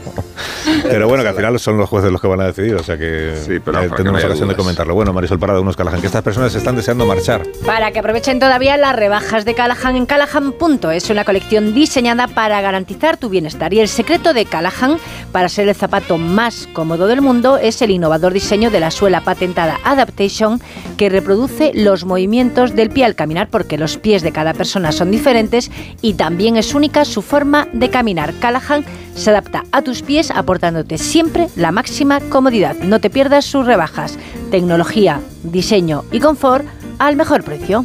[0.82, 2.96] Pero bueno, que al final son los jueces los que van a decidir, o sea
[2.96, 4.94] que sí, pero eh, tendremos ocasión de comentarlo.
[4.94, 7.42] Bueno, Marisol Parada, unos Callahan, que estas personas están deseando marchar.
[7.66, 13.16] Para que aprovechen todavía las rebajas de Callahan en Callahan.es, una colección diseñada para garantizar
[13.16, 13.72] tu bienestar.
[13.74, 14.98] Y el secreto de Callahan
[15.32, 19.22] para ser el zapato más cómodo del mundo es el innovador diseño de la suela
[19.22, 20.60] patentada Adaptation
[20.96, 25.10] que reproduce los movimientos del pie al caminar porque los pies de cada persona son
[25.10, 25.70] diferentes
[26.02, 28.34] y también es única su forma de caminar.
[28.40, 28.84] Callahan
[29.14, 32.76] se adapta a tus pies aportándote siempre la máxima comodidad.
[32.76, 34.18] No te pierdas sus rebajas.
[34.50, 36.64] Tecnología, diseño y confort
[36.98, 37.84] al mejor precio.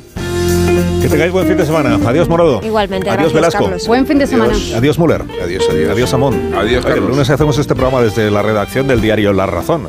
[1.02, 2.00] Que tengáis buen fin de semana.
[2.08, 2.62] Adiós, Morado.
[2.64, 3.64] Igualmente, Adiós, gracias, Velasco.
[3.64, 3.88] Carlos.
[3.88, 4.54] Buen fin de semana.
[4.54, 5.22] Adiós, adiós Müller.
[5.44, 5.90] Adiós, adiós.
[5.92, 6.34] Adiós, Amón.
[6.56, 7.10] Adiós, Oye, El Carlos.
[7.10, 9.88] lunes hacemos este programa desde la redacción del diario La Razón.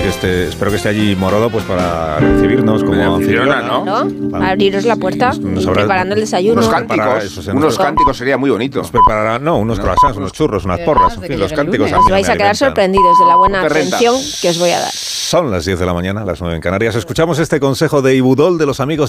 [0.00, 3.60] Así que este, espero que esté allí Morado pues para recibirnos como anfitriona.
[3.60, 3.84] ¿no?
[3.84, 4.36] ¿No?
[4.46, 6.54] Abriros la puerta, Nos habrá- preparando el desayuno.
[6.54, 8.78] Unos Para cánticos, eso se unos nos- cánticos sería muy bonito.
[8.78, 11.92] Nos preparará, no, unos croissants, unos churros, unas porras, en fin, los cánticos.
[11.92, 14.80] Os no vais a quedar sorprendidos de la buena No atención que os voy a
[14.80, 14.90] dar.
[14.92, 16.96] Son las 10 de la mañana, las 9 en Canarias.
[16.96, 19.08] Escuchamos este consejo de Ibudol de los amigos de